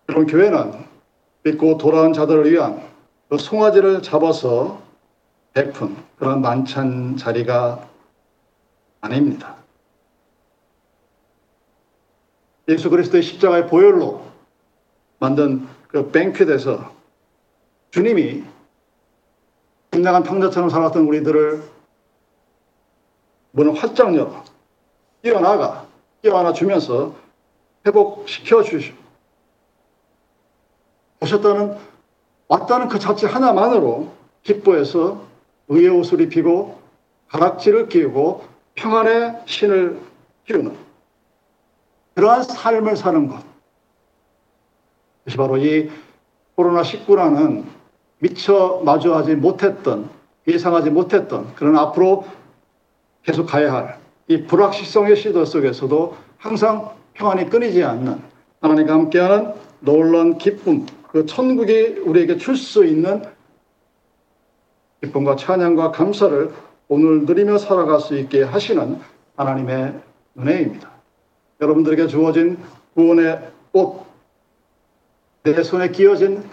그런 0.07 0.27
교회는 0.27 0.73
믿고 1.45 1.79
돌아온 1.79 2.13
자들을 2.13 2.51
위한 2.51 2.83
그 3.29 3.39
송아지를 3.39 4.03
잡아서 4.03 4.83
베푼 5.53 5.97
그런 6.19 6.41
만찬 6.41 7.17
자리가 7.17 7.89
아닙니다. 9.01 9.64
예수 12.69 12.91
그리스도의 12.91 13.23
십자가의 13.23 13.67
보혈로 13.67 14.23
만든 15.19 15.67
그 15.89 16.11
뱅퀴에서 16.11 16.93
주님이 17.91 18.45
빗나간 19.91 20.23
탕자처럼 20.23 20.71
살았던 20.71 21.07
우리들을 21.07 21.63
문을 23.53 23.75
활짝 23.75 24.15
열어 24.17 24.45
뛰어나가 25.23 25.87
뛰어나 26.23 26.53
주면서 26.53 27.15
회복시켜 27.87 28.63
주시고 28.63 28.97
오셨다는 31.21 31.79
왔다는 32.49 32.89
그 32.89 32.99
자체 32.99 33.27
하나만으로 33.27 34.13
기뻐해서 34.43 35.23
의의 35.69 35.89
옷을 35.89 36.21
입히고 36.23 36.79
가락지를 37.29 37.89
끼우고 37.89 38.45
평안의 38.75 39.43
신을 39.47 40.01
키우는 40.47 40.84
그러한 42.15 42.43
삶을 42.43 42.97
사는 42.97 43.29
것. 43.29 43.43
그것이 45.21 45.37
바로 45.37 45.57
이 45.57 45.91
코로나19라는 46.57 47.65
미처 48.19 48.81
마주하지 48.85 49.37
못했던, 49.37 50.09
예상하지 50.47 50.91
못했던, 50.91 51.55
그런 51.55 51.77
앞으로 51.77 52.27
계속 53.23 53.47
가야 53.47 53.73
할 53.73 54.05
이 54.29 54.45
불확실성의 54.45 55.17
시도 55.17 55.45
속에서도 55.45 56.17
항상 56.39 56.91
평안이 57.15 57.51
끊이지 57.51 57.85
않는 57.85 58.21
하나님과 58.61 58.93
함께하는 58.93 59.53
놀라운 59.81 60.39
기쁨, 60.39 60.87
그 61.09 61.27
천국이 61.27 62.01
우리에게 62.05 62.39
줄 62.39 62.57
수 62.57 62.85
있는 62.85 63.23
기쁨과 65.03 65.37
찬양과 65.37 65.93
감사를 65.93 66.51
오늘 66.89 67.27
누리며 67.27 67.59
살아갈 67.59 68.01
수 68.01 68.17
있게 68.17 68.43
하시는 68.43 68.99
하나님의 69.37 70.01
은혜입니다. 70.39 70.94
여러분들에게 71.61 72.07
주어진 72.07 72.59
구원의 72.95 73.53
옷, 73.73 74.05
내 75.43 75.63
손에 75.63 75.91
끼어진 75.91 76.49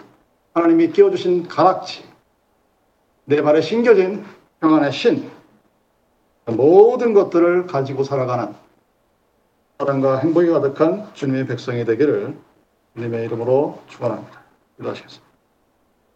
하나님이 0.54 0.92
끼워주신 0.92 1.48
가락지, 1.48 2.04
내 3.24 3.42
발에 3.42 3.60
신겨진 3.60 4.24
평안의 4.60 4.92
신, 4.92 5.30
모든 6.46 7.14
것들을 7.14 7.66
가지고 7.66 8.04
살아가는 8.04 8.54
사랑과 9.78 10.18
행복이 10.18 10.48
가득한 10.48 11.12
주님의 11.14 11.46
백성이 11.46 11.84
되기를 11.84 12.36
주님의 12.94 13.24
이름으로 13.24 13.82
축원합니다. 13.88 14.42
기도하시겠습니다. 14.76 15.31